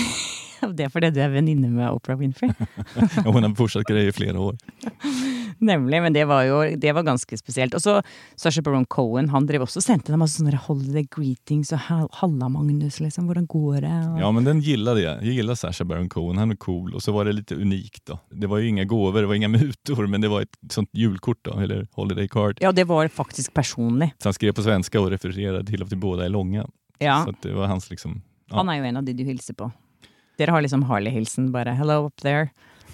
Det 0.62 0.84
er 0.84 0.90
fordi 0.94 1.08
du 1.10 1.18
er 1.18 1.32
venninne 1.32 1.66
med 1.74 1.90
Oprah 1.90 2.14
Winfrey. 2.20 2.52
Och 3.26 3.32
hon 3.34 3.42
har 3.42 3.54
fortsatt 3.58 3.82
grejer 3.88 4.08
i 4.08 4.12
flera 4.12 4.38
år. 4.40 4.56
Nemlig, 5.62 6.00
men 6.02 6.12
det 6.12 6.24
var 6.26 6.42
jo 6.42 6.56
det 6.76 6.90
var 6.96 7.04
ganske 7.06 7.36
spesielt. 7.38 7.74
Og 7.78 7.80
så 7.84 8.00
Sasha 8.36 8.62
Baron 8.66 8.84
Cohen, 8.90 9.28
han 9.30 9.46
drev 9.46 9.62
også 9.62 9.78
og 9.78 9.84
sendte 9.84 10.10
dem 10.12 10.18
masse 10.18 10.40
sånne 10.40 10.58
holiday 10.64 11.04
greetings 11.16 11.70
og 11.72 11.78
hal- 11.86 12.08
Halla 12.18 12.48
Magnus, 12.50 12.98
liksom, 13.00 13.28
hvordan 13.30 13.46
går 13.46 13.80
det? 13.86 13.92
Og, 14.10 14.18
Ja, 14.20 14.30
men 14.32 14.44
den 14.44 14.60
gillade 14.60 15.00
jag. 15.00 15.22
Jag 15.24 15.34
gillar 15.34 15.54
Sacha 15.54 15.84
Baron 15.84 16.08
Cohen, 16.08 16.38
han 16.38 16.50
är 16.50 16.56
cool. 16.56 16.94
Och 16.94 17.02
så 17.02 17.12
var 17.12 17.24
det 17.24 17.32
lite 17.32 17.54
unikt 17.54 18.06
då. 18.06 18.18
Det 18.30 18.46
var 18.46 18.58
ju 18.58 18.68
inga 18.68 18.84
gåvor, 18.84 19.20
det 19.20 19.26
var 19.26 19.34
inga 19.34 19.48
mutor, 19.58 20.06
men 20.06 20.20
det 20.20 20.28
var 20.28 20.42
ett 20.42 20.56
sånt 20.72 20.90
julkort 20.92 21.38
då, 21.44 21.58
eller 21.60 21.86
holiday 21.92 22.28
card. 22.28 22.58
ja, 22.60 22.72
det 22.72 22.84
var 22.84 23.08
faktisk 23.08 23.54
personlig. 23.54 24.10
Så 24.18 24.28
han 24.28 24.34
skrev 24.34 24.52
på 24.52 24.62
svenska 24.62 25.00
och 25.00 25.10
refererade 25.10 25.64
till 25.66 25.82
att 25.82 25.90
de 25.90 25.96
båda 25.96 26.24
är 26.24 26.28
långa. 26.28 26.66
Ja, 26.98 27.24
Så 27.26 27.48
det 27.48 27.54
var 27.54 27.66
hans 27.66 27.90
liksom... 27.90 28.22
Ja. 28.50 28.56
Han 28.56 28.68
er 28.68 28.74
jo 28.78 28.84
en 28.84 28.96
av 28.96 29.04
de 29.04 29.12
du 29.12 29.24
hilser 29.24 29.54
på. 29.54 29.70
Dere 30.38 30.50
har 30.50 30.62
liksom 30.62 30.82
Harley-hilsen, 30.82 31.52
bare 31.52 31.70
'hello 31.74 32.06
up 32.06 32.20
there'. 32.22 32.48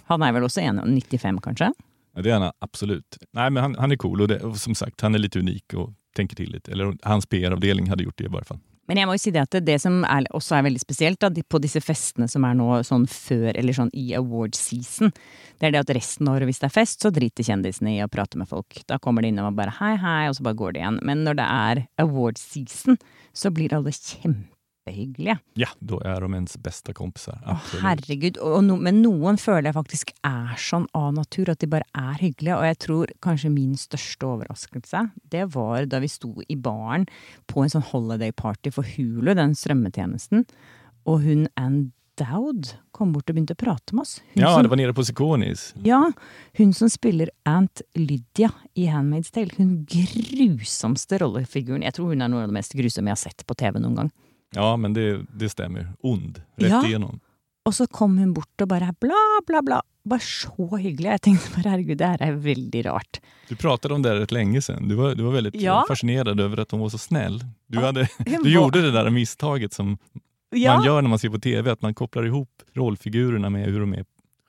Han 0.05 0.23
er 0.23 0.33
vel 0.33 0.43
også 0.43 0.61
1,95 0.61 1.41
kanskje? 1.41 1.73
Ja, 2.19 2.23
det 2.23 2.31
är 2.31 2.39
han 2.41 2.53
absolut. 2.59 3.19
Nej, 3.33 3.51
men 3.51 3.63
han, 3.63 3.75
han 3.79 3.93
är 3.93 3.97
cool 3.97 4.21
och, 4.21 4.29
det, 4.29 4.41
och 4.43 4.57
som 4.57 4.75
sagt, 4.75 5.01
han 5.01 5.15
är 5.15 5.19
lite 5.19 5.39
unik 5.39 5.75
och 5.75 5.93
tänker 6.17 6.37
till 6.37 6.51
lite. 6.53 6.73
Eller 6.73 6.97
hans 7.03 7.27
PR-avdelning 7.27 7.89
hade 7.89 8.03
gjort 8.05 8.19
det 8.19 8.25
i 8.25 8.29
varje 8.29 8.45
fall. 8.45 8.59
Men 8.89 8.97
jeg 8.97 9.07
må 9.07 9.15
jo 9.15 9.21
si 9.21 9.31
det 9.31 9.43
at 9.45 9.55
det, 9.67 9.75
som 9.85 10.01
er, 10.09 10.25
også 10.35 10.57
er 10.57 10.63
veldig 10.65 10.81
spesielt 10.81 11.21
da, 11.21 11.29
de- 11.31 11.45
på 11.45 11.61
disse 11.61 11.79
festene 11.85 12.27
som 12.33 12.43
er 12.49 12.57
nå 12.59 12.81
sånn 12.89 13.05
før 13.07 13.53
eller 13.61 13.77
sånn 13.77 13.91
i 13.93 14.09
award 14.17 14.57
season, 14.57 15.13
det 15.61 15.69
er 15.69 15.75
det 15.77 15.83
at 15.85 15.93
resten 15.95 16.27
av 16.27 16.39
året 16.41 16.49
hvis 16.49 16.59
det 16.65 16.71
er 16.71 16.75
fest, 16.81 17.05
så 17.05 17.13
driter 17.15 17.45
kjendisene 17.47 17.93
i 17.95 18.03
å 18.03 18.09
prate 18.11 18.41
med 18.41 18.49
folk. 18.51 18.81
Da 18.89 18.97
kommer 18.99 19.23
de 19.23 19.29
innom 19.31 19.51
og 19.53 19.59
bare 19.61 19.77
hei, 19.79 19.93
hei, 20.01 20.23
og 20.33 20.39
så 20.41 20.47
bare 20.49 20.59
går 20.59 20.73
de 20.75 20.81
igjen. 20.83 20.99
Men 21.05 21.23
når 21.29 21.39
det 21.39 21.49
er 21.69 21.83
award 22.03 22.41
season, 22.41 22.97
så 23.37 23.53
blir 23.55 23.77
alle 23.77 23.93
kjempehyggelige. 24.93 25.39
Ja, 25.55 25.69
då 25.79 26.01
är 26.01 26.21
de 26.21 26.35
ens 26.35 26.57
bästa 26.59 26.93
kompisar. 26.93 27.39
Å, 27.47 27.51
Absolut. 27.57 27.83
herregud. 27.85 28.39
Og 28.39 28.65
no, 28.65 28.77
men 28.77 29.03
noen 29.03 29.39
føler 29.39 29.69
jeg 29.71 29.75
faktisk 29.79 30.13
er 30.25 30.55
sånn 30.59 30.87
av 30.95 31.13
natur, 31.15 31.51
at 31.51 31.59
de 31.61 31.67
bare 31.67 31.85
er 31.95 32.15
hyggelige. 32.23 32.57
Og 32.57 32.65
jeg 32.65 32.79
tror 32.79 33.07
kanskje 33.25 33.51
min 33.53 33.77
største 33.77 34.27
overraskelse, 34.27 35.11
det 35.31 35.47
var 35.55 35.87
da 35.87 36.01
vi 36.01 36.09
sto 36.09 36.35
i 36.49 36.57
baren 36.57 37.07
på 37.47 37.63
en 37.63 37.71
sånn 37.71 37.87
holiday 37.93 38.33
party 38.33 38.71
for 38.71 38.83
Hulu, 38.97 39.35
den 39.35 39.55
strømmetjenesten, 39.55 40.45
og 41.07 41.23
hun 41.23 41.49
Ann 41.57 41.93
Dowd 42.19 42.73
kom 42.91 43.13
bort 43.15 43.31
og 43.31 43.37
begynte 43.37 43.55
å 43.55 43.59
prate 43.61 43.95
med 43.95 44.03
oss. 44.03 44.17
Hun 44.35 44.43
Ja, 44.43 44.49
som, 44.57 44.65
det 44.67 44.71
var 44.73 44.77
nere 44.81 44.93
på 44.93 45.05
Sikonis. 45.07 45.69
ja, 45.87 46.11
hun 46.59 46.73
som 46.75 46.89
spiller 46.91 47.31
Aunt 47.47 47.81
Lydia 47.95 48.51
i 48.75 48.89
Handmaid's 48.91 49.31
Tale. 49.31 49.55
Hun 49.57 49.87
grusomste 49.87 51.19
rollefiguren. 51.23 51.85
Jeg 51.87 51.95
tror 51.95 52.11
hun 52.11 52.23
er 52.25 52.29
noe 52.33 52.43
av 52.43 52.49
det 52.51 52.57
mest 52.59 52.75
grusomme 52.75 53.13
jeg 53.13 53.17
har 53.19 53.23
sett 53.23 53.45
på 53.47 53.55
TV 53.55 53.79
noen 53.79 53.95
gang. 54.03 54.11
Ja, 54.55 54.77
men 54.77 54.93
det, 54.95 55.27
det 55.35 55.49
stämmer. 55.49 55.89
Ond, 56.01 56.43
rätt 56.57 56.71
Ja. 56.71 56.87
igenom. 56.87 57.21
Og 57.65 57.75
så 57.75 57.87
kom 57.87 58.19
hun 58.19 58.33
bort 58.35 58.63
og 58.63 58.69
bare 58.69 58.95
bla, 59.01 59.41
bla, 59.47 59.63
bla. 59.63 59.83
Bare 60.09 60.21
så 60.25 60.77
hyggelig. 60.81 61.11
Jeg 61.11 61.21
tenkte 61.21 61.51
bare 61.55 61.71
herregud, 61.75 61.99
det 62.01 62.07
her 62.09 62.23
er 62.23 62.33
veldig 62.41 62.85
rart. 62.87 63.21
Du 63.49 63.57
pratade 63.57 63.95
om 63.95 64.03
det 64.03 64.15
rätt 64.21 64.33
länge 64.33 64.63
sedan. 64.63 64.89
Du 64.89 64.95
var, 64.95 65.15
du 65.15 65.23
var 65.23 65.33
väldigt 65.33 65.55
Ja. 65.61 65.85
fascinerad 65.89 66.41
över 66.41 66.57
att 66.61 66.71
hon 66.71 66.81
var 66.81 66.89
så 66.89 66.99
snäll. 66.99 67.45
Du, 67.67 67.79
Ja, 67.79 67.87
hade, 67.87 68.01
hon 68.19 68.25
du 68.27 68.33
var- 68.43 68.49
gjorde 68.49 68.83
det 68.83 68.91
där 68.91 69.11
misstaget 69.11 69.73
som 69.73 69.99
man 70.53 70.85
gör 70.85 71.03
när 71.03 71.09
man 71.09 71.19
ser 71.19 71.29
på 71.29 71.39
TV, 71.39 71.71
att 71.71 71.83
man 71.83 71.95
kopplar 71.95 72.27
ihop 72.27 72.49
rollfigurerna 72.73 73.51
med 73.51 73.65
hur 73.67 73.81
de 73.81 73.93
är. 73.95 74.05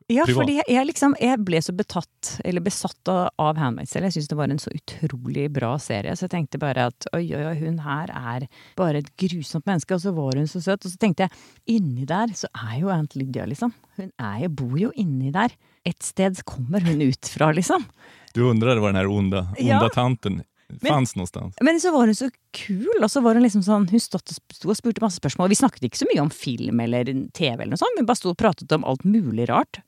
Ja 0.09 0.25
privat. 0.25 0.39
fordi 0.41 0.55
jeg, 0.67 0.85
liksom, 0.89 1.15
jeg 1.21 1.39
ble 1.45 1.61
så 1.61 1.73
betatt, 1.77 2.29
eller 2.45 2.63
besatt 2.65 3.11
av, 3.13 3.57
Handmaid's 3.61 3.93
Tale. 3.93 4.09
Jeg 4.09 4.17
syns 4.17 4.29
det 4.31 4.37
var 4.39 4.49
en 4.53 4.61
så 4.61 4.73
utrolig 4.73 5.47
bra 5.53 5.75
serie. 5.81 6.15
Så 6.17 6.25
jeg 6.27 6.33
tenkte 6.35 6.61
bare 6.61 6.89
at 6.89 7.07
oi, 7.13 7.23
oi, 7.37 7.43
oi, 7.51 7.55
hun 7.61 7.79
her 7.85 8.11
er 8.13 8.47
bare 8.79 9.03
et 9.03 9.11
grusomt 9.21 9.65
menneske. 9.69 9.95
Og 9.95 10.01
så 10.03 10.13
var 10.17 10.37
hun 10.39 10.49
så 10.49 10.61
søt. 10.65 10.85
Og 10.85 10.91
så 10.93 10.97
tenkte 11.01 11.27
jeg, 11.27 11.31
inni 11.77 12.07
der 12.09 12.33
så 12.37 12.49
er 12.57 12.79
jo 12.81 12.91
Aunt 12.93 13.15
Lydia, 13.19 13.45
liksom. 13.49 13.73
Hun 13.99 14.11
er 14.17 14.45
jo, 14.45 14.49
bor 14.63 14.77
jo 14.81 14.91
inni 14.97 15.31
der. 15.35 15.53
Et 15.85 16.01
sted 16.03 16.41
kommer 16.49 16.83
hun 16.85 17.01
ut 17.05 17.29
fra, 17.29 17.51
liksom. 17.55 17.85
Du 18.33 18.43
undrade 18.49 18.79
var 18.81 18.93
den 18.93 19.01
här 19.01 19.07
onda, 19.07 19.39
onda 19.57 19.57
Ja. 19.63 19.89
tanten 19.93 20.43
fanns 20.87 21.15
någonstans. 21.15 21.55
Men 21.61 21.79
så 21.81 21.91
var 21.91 22.05
hun 22.05 22.15
så 22.15 22.29
kul, 22.53 23.03
og 23.03 23.09
så 23.11 23.21
var 23.21 23.33
hun 23.33 23.43
liksom 23.43 23.63
sånn 23.65 23.89
Hun 23.89 23.99
stod, 23.99 24.21
sto 24.53 24.69
og 24.69 24.77
spurte 24.77 25.01
masse 25.01 25.17
spørsmål. 25.17 25.49
Vi 25.49 25.55
snakket 25.57 25.83
ikke 25.89 25.97
så 25.97 26.05
mye 26.13 26.21
om 26.21 26.29
film 26.29 26.79
eller 26.79 27.05
TV, 27.33 27.55
eller 27.63 27.73
noe 27.73 27.81
sånt, 27.81 27.97
vi 27.97 28.05
bare 28.05 28.19
sto 28.19 28.29
og 28.29 28.37
pratet 28.37 28.71
om 28.71 28.85
alt 28.85 29.03
mulig 29.03 29.47
rart. 29.49 29.81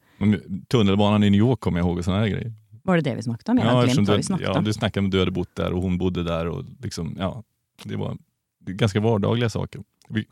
Tunnelbanan 0.68 1.24
i 1.24 1.30
New 1.30 1.40
York 1.40 1.60
kommer 1.60 1.80
jag 1.80 1.88
ihåg 1.88 1.98
och 1.98 2.06
såna 2.06 2.20
här 2.20 2.28
grejer. 2.28 2.54
Var 2.84 2.96
det 2.96 3.02
det 3.02 3.16
vi 3.16 3.24
snakket 3.24 3.50
om? 3.50 3.56
Glemt 3.56 4.10
hva 4.10 4.16
du, 4.16 4.38
vi 4.38 4.44
ja, 4.44 4.58
om. 4.58 4.64
du 4.64 4.74
snackade 4.74 5.00
om 5.00 5.06
att 5.06 5.12
du 5.12 5.20
hade 5.20 5.32
bott 5.32 5.56
där 5.56 5.74
och 5.74 5.82
hon 5.82 5.98
bodde 5.98 6.24
där. 6.24 6.48
Och 6.48 6.66
liksom, 6.80 7.16
ja, 7.20 7.44
det 7.84 7.96
var 7.96 8.18
ganska 8.66 9.00
vardagliga 9.00 9.50
saker. 9.50 9.82
Vi, 10.10 10.26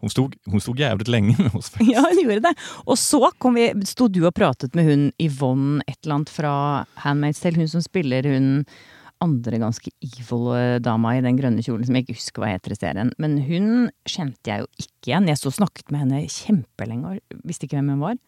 hon, 0.00 0.10
stod, 0.10 0.36
hon 0.46 0.60
stod 0.60 0.78
jävligt 0.78 1.08
länge 1.08 1.36
med 1.38 1.54
oss. 1.54 1.70
faktiskt. 1.70 1.92
Ja, 1.92 2.06
hun 2.10 2.22
gjorde 2.22 2.40
det. 2.40 2.54
Og 2.84 2.98
så 2.98 3.30
kom 3.38 3.54
vi, 3.54 3.72
sto 3.84 4.08
du 4.08 4.26
og 4.26 4.34
pratet 4.34 4.74
med 4.74 4.84
hun 4.84 5.06
Yvonne 5.22 5.82
et 5.86 5.98
eller 6.02 6.14
annet 6.14 6.34
fra 6.34 6.52
Handmaid's 7.06 7.42
Tale, 7.42 7.56
hun 7.56 7.68
som 7.68 7.82
spiller 7.82 8.26
hun 8.26 8.64
andre 9.22 9.58
ganske 9.58 9.90
evil 10.04 10.50
dama 10.82 11.14
i 11.16 11.22
den 11.24 11.38
grønne 11.38 11.62
kjolen, 11.64 11.86
som 11.86 11.96
jeg 11.96 12.04
ikke 12.04 12.18
husker 12.18 12.42
hva 12.42 12.50
heter 12.50 12.74
i 12.74 12.76
serien. 12.76 13.12
Men 13.22 13.38
hun 13.46 13.88
kjente 14.04 14.50
jeg 14.50 14.64
jo 14.64 14.68
ikke 14.82 15.12
igjen. 15.12 15.30
Jeg 15.30 15.40
sto 15.40 15.52
og 15.52 15.56
snakket 15.56 15.94
med 15.94 16.04
henne 16.04 16.24
kjempelenge 16.28 17.14
og 17.14 17.44
visste 17.46 17.68
ikke 17.68 17.78
hvem 17.78 17.94
hun 17.94 18.04
var. 18.04 18.18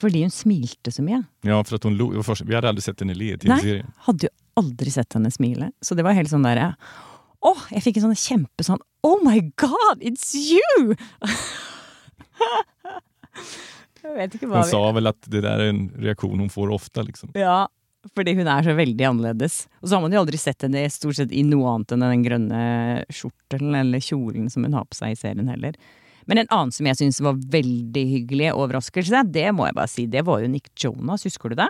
Fordi 0.00 0.22
hun 0.24 0.32
smilte 0.32 0.92
så 0.92 1.02
mye. 1.04 1.22
Ja, 1.44 1.64
för 1.64 1.76
att 1.76 1.84
hon 1.84 1.96
lo, 1.96 2.10
det 2.12 2.40
vi 2.44 2.54
hade 2.54 2.68
aldrig 2.68 2.84
sett 2.84 3.00
henne 3.00 3.14
le 3.14 3.24
i 3.24 3.28
Nej. 3.28 3.38
tv-serien. 3.38 3.92
Hadde 3.96 4.26
jo 4.26 4.32
aldri 4.60 4.90
sett 4.90 5.12
henne 5.12 5.30
smile. 5.30 5.72
Så 5.80 5.94
det 5.94 6.04
var 6.06 6.16
helt 6.16 6.30
sånn 6.32 6.44
derre 6.46 6.74
Å! 7.40 7.54
Jeg 7.72 7.84
fikk 7.86 8.00
en 8.00 8.10
sånn 8.10 8.18
kjempe 8.20 8.64
sånn 8.66 8.80
Oh 9.06 9.20
my 9.24 9.40
God, 9.56 10.02
it's 10.04 10.34
you! 10.36 10.96
jeg 14.02 14.16
vet 14.16 14.34
ikke 14.36 14.48
hva 14.50 14.60
Hon 14.60 14.66
vi 14.66 14.72
sa 14.74 14.82
väl 14.92 15.06
att 15.08 15.22
det 15.24 15.40
där 15.40 15.58
är 15.58 15.68
en 15.68 15.88
reaktion 15.96 16.38
hon 16.40 16.50
får 16.50 16.70
ofta. 16.70 17.02
Liksom. 17.02 17.30
Ja, 17.34 17.68
fordi 18.16 18.34
hun 18.36 18.48
er 18.48 18.62
så 18.64 18.74
veldig 18.76 19.04
annerledes. 19.08 19.62
Og 19.80 19.88
så 19.88 19.96
har 19.96 20.04
man 20.04 20.12
jo 20.12 20.20
aldri 20.20 20.40
sett 20.40 20.62
henne 20.64 20.84
stort 20.92 21.16
sett 21.16 21.32
i 21.32 21.42
noe 21.48 21.74
annet 21.74 21.96
enn 21.96 22.04
den 22.04 22.24
grønne 22.24 22.60
skjortelen 23.08 23.76
eller 23.80 24.04
kjolen 24.04 24.50
som 24.52 24.64
hun 24.68 24.76
har 24.76 24.84
på 24.88 25.00
seg 25.00 25.16
i 25.16 25.20
serien 25.20 25.48
heller. 25.52 25.76
Men 26.30 26.38
en 26.38 26.50
annen 26.54 26.70
som 26.70 26.86
jeg 26.86 26.94
syns 27.00 27.16
var 27.26 27.38
veldig 27.50 28.02
hyggelig 28.06 28.52
overraskelse, 28.54 29.24
det 29.34 29.48
må 29.50 29.66
jeg 29.66 29.74
bare 29.74 29.90
si, 29.90 30.04
det 30.06 30.22
var 30.28 30.44
jo 30.44 30.50
Nick 30.52 30.70
Jonas, 30.78 31.26
husker 31.26 31.50
du 31.50 31.56
det? 31.58 31.66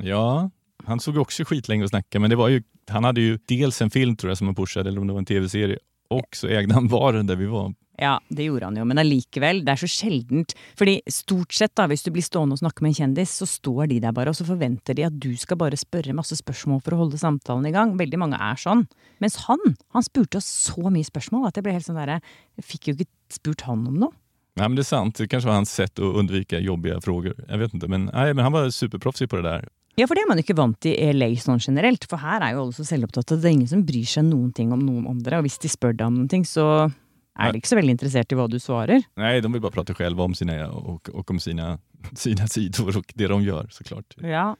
Ja, 0.00 0.48
han 0.86 1.00
såg 1.00 1.18
också 1.20 1.44
skitlänge 1.44 1.84
och 1.84 1.90
snackade, 1.90 2.20
men 2.20 2.30
det 2.30 2.36
var 2.36 2.48
ju, 2.48 2.62
han 2.88 3.04
hade 3.04 3.20
ju 3.20 3.38
dels 3.44 3.82
en 3.82 3.90
film 3.90 4.16
tror 4.16 4.30
jag 4.30 4.38
som 4.38 4.46
han 4.48 4.54
pushade, 4.54 4.88
eller 4.88 5.00
om 5.00 5.06
det 5.06 5.12
var 5.12 5.20
en 5.20 5.26
tv-serie, 5.26 5.78
och 6.08 6.36
så 6.36 6.48
ägde 6.48 6.74
han 6.74 6.88
baren 6.88 7.26
där 7.26 7.36
vi 7.36 7.46
var. 7.46 7.74
Ja, 7.98 8.14
det 8.30 8.44
gjorde 8.46 8.68
han 8.68 8.76
jo, 8.78 8.84
men 8.86 9.00
allikevel, 9.02 9.64
det 9.66 9.72
er 9.72 9.80
så 9.80 9.88
sjeldent. 9.90 10.52
Fordi 10.78 11.00
stort 11.10 11.54
sett, 11.56 11.74
da, 11.78 11.88
hvis 11.90 12.04
du 12.06 12.12
blir 12.14 12.22
stående 12.22 12.54
og 12.54 12.60
snakke 12.62 12.84
med 12.84 12.92
en 12.92 12.98
kjendis, 13.00 13.32
så 13.40 13.48
står 13.50 13.88
de 13.90 13.98
der 14.04 14.14
bare, 14.14 14.30
og 14.30 14.38
så 14.38 14.46
forventer 14.46 14.94
de 14.94 15.08
at 15.08 15.16
du 15.18 15.32
skal 15.40 15.58
bare 15.58 15.78
spørre 15.78 16.14
masse 16.14 16.38
spørsmål 16.38 16.78
for 16.84 16.94
å 16.94 17.00
holde 17.02 17.18
samtalen 17.18 17.66
i 17.66 17.74
gang. 17.74 17.96
Veldig 17.98 18.20
mange 18.22 18.38
er 18.38 18.60
sånn. 18.60 18.86
Mens 19.18 19.40
han, 19.48 19.74
han 19.96 20.06
spurte 20.06 20.38
oss 20.38 20.46
så 20.46 20.94
mye 20.94 21.06
spørsmål 21.06 21.48
at 21.48 21.58
jeg 21.58 21.66
ble 21.66 21.74
helt 21.74 21.88
sånn 21.88 21.98
derre 21.98 22.20
Jeg 22.20 22.66
fikk 22.68 22.86
jo 22.86 22.94
ikke 22.94 23.10
spurt 23.34 23.66
han 23.66 23.82
om 23.90 23.98
noe. 24.06 24.14
Nej, 24.58 24.68
men 24.68 24.76
det 24.76 24.82
är 24.82 24.90
sant, 24.90 25.14
det 25.14 25.28
kanske 25.28 25.46
var 25.46 25.54
hans 25.54 25.72
sätt 25.72 25.98
att 25.98 26.14
undvika 26.14 26.58
jobbiga 26.58 27.00
frågor. 27.00 27.34
Jag 27.48 27.58
vet 27.58 27.74
inte, 27.74 27.88
men, 27.88 28.10
nej, 28.14 28.34
men 28.34 28.42
han 28.42 28.52
var 28.52 28.70
superproffsig 28.70 29.30
på 29.30 29.36
det 29.36 29.42
där. 29.42 29.68
Ja, 29.94 30.06
for 30.06 30.14
det 30.14 30.22
er 30.22 30.30
man 30.30 30.38
ikke 30.38 30.54
vant 30.58 30.86
i 30.86 30.94
LA 31.10 31.32
sånn 31.42 31.58
generelt, 31.62 32.04
for 32.10 32.22
her 32.22 32.42
er 32.42 32.54
jo 32.54 32.64
alle 32.64 32.74
så 32.74 32.84
selvopptatte. 32.86 33.38
Det 33.38 33.48
er 33.48 33.54
ingen 33.56 33.70
som 33.70 33.84
bryr 33.86 34.06
seg 34.06 34.28
noen 34.28 34.52
ting 34.54 34.70
om 34.74 34.82
noen 34.82 35.08
andre, 35.10 35.40
og 35.40 35.46
hvis 35.46 35.58
de 35.62 35.70
spør 35.70 35.96
deg 35.96 36.06
om 36.06 36.20
noen 36.20 36.30
ting, 36.30 36.44
så 36.46 36.86
de 37.38 37.60
ikke 37.60 37.70
så 37.70 37.78
veldig 37.78 37.94
interessert 37.94 38.32
i 38.34 38.38
hva 38.38 38.46
du 38.50 38.58
svarer. 38.62 39.04
Nej, 39.16 39.40
de 39.40 39.52
vill 39.52 39.62
bara 39.62 39.74
prata 39.74 39.94
själva 39.94 40.24
om 40.24 40.34
sina, 40.34 40.70
och, 40.70 41.08
och 41.08 41.30
om 41.30 41.40
sina, 41.40 41.78
sina 42.14 42.46
sidor 42.46 42.98
och 42.98 43.12
det 43.14 43.26
de 43.26 43.42
gör 43.42 43.68
såklart. 43.70 44.16
Ja. 44.20 44.56